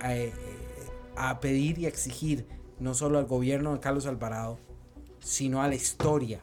[0.00, 0.32] a, eh,
[1.14, 2.48] a pedir y exigir
[2.80, 4.58] no solo al gobierno de Carlos Alvarado,
[5.20, 6.40] sino a la historia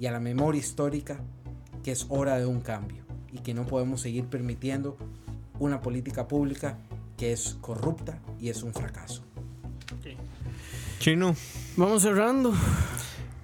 [0.00, 1.20] y a la memoria histórica
[1.84, 4.96] que es hora de un cambio y que no podemos seguir permitiendo
[5.60, 6.76] una política pública
[7.16, 9.22] que es corrupta y es un fracaso.
[10.98, 11.36] Chino.
[11.76, 12.52] Vamos cerrando.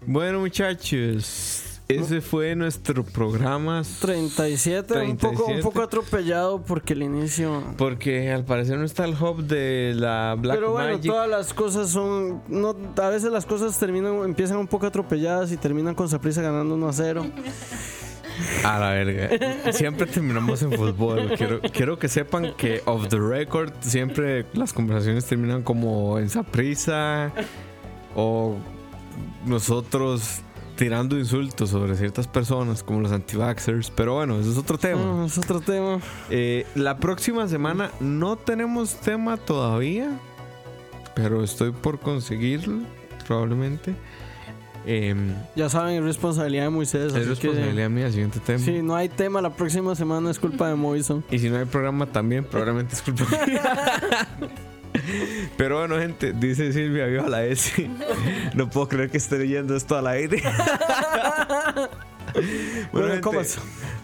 [0.04, 1.49] Bueno, muchachos.
[1.96, 3.82] Ese fue nuestro programa.
[4.00, 5.62] 37, Un, poco, un 37.
[5.62, 7.62] poco atropellado porque el inicio.
[7.76, 11.10] Porque al parecer no está el hub de la Black Pero bueno, Magic.
[11.10, 12.42] todas las cosas son.
[12.48, 16.74] No, a veces las cosas terminan, empiezan un poco atropelladas y terminan con Saprissa ganando
[16.74, 17.26] 1 a 0.
[18.64, 19.72] A la verga.
[19.72, 21.32] Siempre terminamos en fútbol.
[21.36, 27.32] Quiero, quiero que sepan que off the record siempre las conversaciones terminan como en prisa
[28.14, 28.56] o
[29.44, 30.40] nosotros
[30.80, 33.90] tirando insultos sobre ciertas personas como los anti-vaxxers.
[33.94, 35.02] Pero bueno, eso es otro tema.
[35.04, 36.00] Ah, es otro tema.
[36.30, 40.10] Eh, la próxima semana no tenemos tema todavía,
[41.14, 42.78] pero estoy por conseguirlo,
[43.26, 43.94] probablemente.
[44.86, 47.12] Em, Ya saben, es responsabilidad de Moisés.
[47.12, 48.58] es así que- responsabilidad mía, siguiente tema.
[48.64, 51.22] Si no hay tema la próxima semana, es culpa de Moison.
[51.30, 53.62] Y si no hay programa también, probablemente es culpa mía.
[55.56, 57.88] Pero bueno, gente, dice Silvia, viva la S.
[58.54, 60.42] No puedo creer que esté leyendo esto al aire.
[62.92, 63.58] Bueno, gente, ¿cómo es?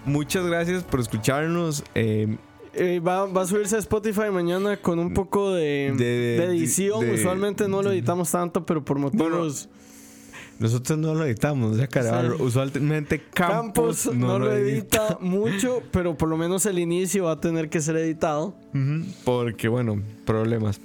[0.05, 1.85] muchas gracias por escucharnos.
[1.95, 2.37] Eh,
[2.79, 7.01] Eh, va, va a subirse a Spotify mañana con un poco de, De- de edición.
[7.01, 9.69] de- Usualmente no lo editamos tanto, pero por motivos.
[10.59, 11.89] Nosotros no lo editamos, o sea,
[12.23, 12.43] Sí.
[12.43, 17.41] usualmente Campos, Campos no, lo edita mucho, pero por lo menos el inicio va a
[17.41, 18.55] tener que ser editado.
[19.25, 20.81] Porque, bueno, problemas.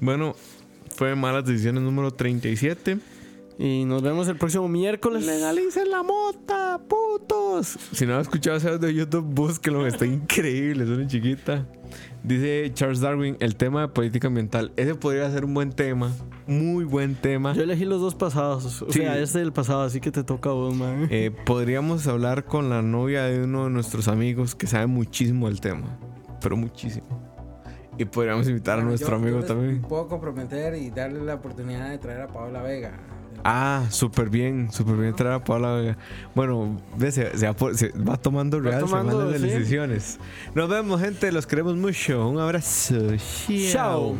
[0.00, 0.34] Bueno,
[0.96, 2.98] fue Malas Decisiones número 37.
[3.60, 5.26] Y nos vemos el próximo miércoles.
[5.26, 7.76] Legalicen la mota, putos.
[7.92, 11.66] Si no has escuchado ese de YouTube, búsquelo, está increíble, es una chiquita.
[12.22, 14.72] Dice Charles Darwin, el tema de política ambiental.
[14.76, 16.12] Ese podría ser un buen tema,
[16.46, 17.52] muy buen tema.
[17.54, 18.82] Yo elegí los dos pasados.
[18.82, 19.00] O Sí.
[19.00, 21.08] sea, este del pasado, así que te toca a vos, man.
[21.10, 25.60] Eh, podríamos hablar con la novia de uno de nuestros amigos que sabe muchísimo del
[25.60, 25.98] tema,
[26.40, 27.06] pero muchísimo.
[27.96, 29.82] Y podríamos invitar a nuestro yo- amigo yo les también.
[29.82, 33.00] Puedo comprometer y darle la oportunidad de traer a Paola Vega.
[33.44, 35.96] Ah, súper bien, súper bien traer a Paula Vega.
[36.34, 39.54] Bueno, se, se va, por- se va tomando Va real tomando, semanas de sí.
[39.54, 40.18] decisiones.
[40.54, 42.28] Nos vemos, gente, los queremos mucho.
[42.28, 42.96] Un abrazo.
[43.72, 44.16] Chao.